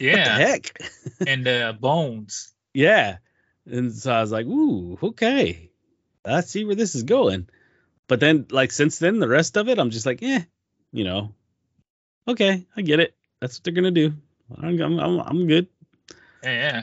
Yeah. 0.00 0.38
What 0.38 0.48
heck? 0.48 0.78
and 1.26 1.48
uh, 1.48 1.72
Bones. 1.72 2.52
yeah. 2.72 3.18
And 3.66 3.92
so 3.92 4.12
I 4.12 4.20
was 4.20 4.30
like, 4.30 4.46
ooh, 4.46 4.98
okay. 5.02 5.70
I 6.24 6.40
see 6.42 6.64
where 6.64 6.74
this 6.74 6.94
is 6.94 7.02
going. 7.02 7.48
But 8.06 8.20
then, 8.20 8.46
like, 8.50 8.72
since 8.72 8.98
then, 8.98 9.18
the 9.18 9.28
rest 9.28 9.56
of 9.56 9.68
it, 9.68 9.78
I'm 9.78 9.90
just 9.90 10.06
like, 10.06 10.22
eh, 10.22 10.42
you 10.92 11.04
know, 11.04 11.34
okay, 12.26 12.66
I 12.76 12.82
get 12.82 13.00
it. 13.00 13.14
That's 13.40 13.58
what 13.58 13.64
they're 13.64 13.74
gonna 13.74 13.90
do. 13.90 14.14
I'm, 14.56 14.80
I'm, 14.80 15.20
I'm, 15.20 15.46
good. 15.46 15.68
Yeah, 16.42 16.50
yeah. 16.50 16.82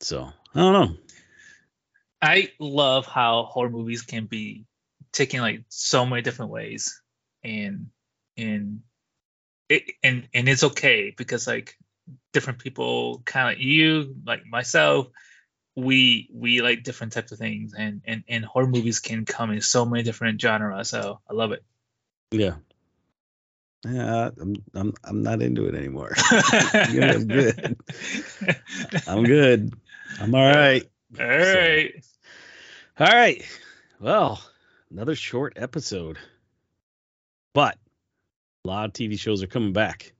So 0.00 0.30
I 0.54 0.58
don't 0.58 0.72
know. 0.72 0.96
I 2.20 2.52
love 2.58 3.06
how 3.06 3.44
horror 3.44 3.70
movies 3.70 4.02
can 4.02 4.26
be 4.26 4.64
taken 5.12 5.40
like 5.40 5.64
so 5.68 6.04
many 6.06 6.22
different 6.22 6.50
ways, 6.50 7.00
and 7.42 7.88
and 8.36 8.80
it 9.72 9.92
and 10.02 10.28
and 10.34 10.48
it's 10.48 10.64
okay 10.64 11.14
because 11.16 11.46
like 11.46 11.76
different 12.32 12.58
people, 12.58 13.22
kind 13.24 13.48
of 13.48 13.58
like 13.58 13.64
you, 13.64 14.16
like 14.26 14.46
myself, 14.46 15.08
we 15.76 16.28
we 16.32 16.60
like 16.60 16.82
different 16.82 17.12
types 17.12 17.32
of 17.32 17.38
things, 17.38 17.74
and 17.74 18.02
and 18.04 18.24
and 18.28 18.44
horror 18.44 18.66
movies 18.66 19.00
can 19.00 19.24
come 19.24 19.50
in 19.50 19.60
so 19.60 19.84
many 19.84 20.02
different 20.02 20.40
genres. 20.40 20.90
So 20.90 21.20
I 21.28 21.32
love 21.34 21.52
it. 21.52 21.64
Yeah. 22.30 22.54
Yeah, 23.84 24.30
I'm, 24.40 24.54
I'm, 24.74 24.94
I'm 25.02 25.22
not 25.24 25.42
into 25.42 25.66
it 25.66 25.74
anymore. 25.74 26.14
Yeah, 26.92 27.14
I'm 27.14 27.26
good. 27.26 27.76
I'm 29.08 29.24
good. 29.24 29.74
I'm 30.20 30.34
all 30.34 30.46
right. 30.46 30.84
All 31.18 31.26
right. 31.26 32.04
All 32.98 33.06
right. 33.06 33.42
Well, 34.00 34.40
another 34.90 35.16
short 35.16 35.54
episode. 35.56 36.18
But 37.54 37.76
a 38.64 38.68
lot 38.68 38.84
of 38.86 38.92
TV 38.92 39.18
shows 39.18 39.42
are 39.42 39.46
coming 39.48 39.72
back. 39.72 40.12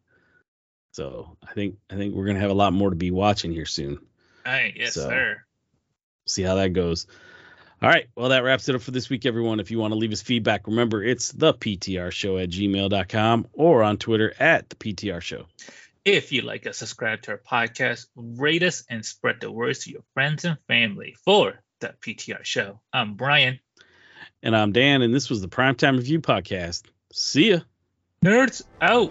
So 0.92 1.36
I 1.48 1.52
think 1.54 1.76
I 1.90 1.94
think 1.96 2.14
we're 2.14 2.26
gonna 2.26 2.40
have 2.40 2.50
a 2.50 2.54
lot 2.54 2.72
more 2.72 2.90
to 2.90 2.96
be 2.96 3.10
watching 3.10 3.52
here 3.52 3.66
soon. 3.66 3.98
All 4.44 4.52
right. 4.52 4.74
Yes, 4.76 4.94
So- 4.94 5.08
sir. 5.08 5.42
See 6.26 6.42
how 6.42 6.56
that 6.56 6.72
goes. 6.72 7.06
All 7.80 7.88
right. 7.88 8.06
Well, 8.16 8.28
that 8.28 8.44
wraps 8.44 8.68
it 8.68 8.74
up 8.76 8.82
for 8.82 8.92
this 8.92 9.10
week, 9.10 9.26
everyone. 9.26 9.58
If 9.58 9.70
you 9.72 9.78
want 9.78 9.92
to 9.92 9.98
leave 9.98 10.12
us 10.12 10.22
feedback, 10.22 10.66
remember 10.68 11.02
it's 11.02 11.32
the 11.32 11.52
PTR 11.52 12.12
show 12.12 12.38
at 12.38 12.48
gmail.com 12.50 13.48
or 13.52 13.82
on 13.82 13.96
Twitter 13.96 14.32
at 14.38 14.68
the 14.70 14.76
PTR 14.76 15.20
show. 15.20 15.46
If 16.04 16.30
you 16.32 16.42
like 16.42 16.66
us, 16.66 16.78
subscribe 16.78 17.22
to 17.22 17.32
our 17.32 17.38
podcast, 17.38 18.06
rate 18.16 18.62
us, 18.62 18.84
and 18.88 19.04
spread 19.04 19.40
the 19.40 19.50
words 19.50 19.80
to 19.84 19.90
your 19.90 20.02
friends 20.14 20.44
and 20.44 20.58
family 20.68 21.16
for 21.24 21.60
the 21.80 21.94
PTR 22.00 22.44
show. 22.44 22.80
I'm 22.92 23.14
Brian. 23.14 23.58
And 24.44 24.56
I'm 24.56 24.70
Dan, 24.72 25.02
and 25.02 25.12
this 25.14 25.28
was 25.30 25.40
the 25.40 25.48
Primetime 25.48 25.96
Review 25.96 26.20
Podcast. 26.20 26.82
See 27.12 27.50
ya. 27.50 27.60
Nerds 28.22 28.62
out. 28.80 29.10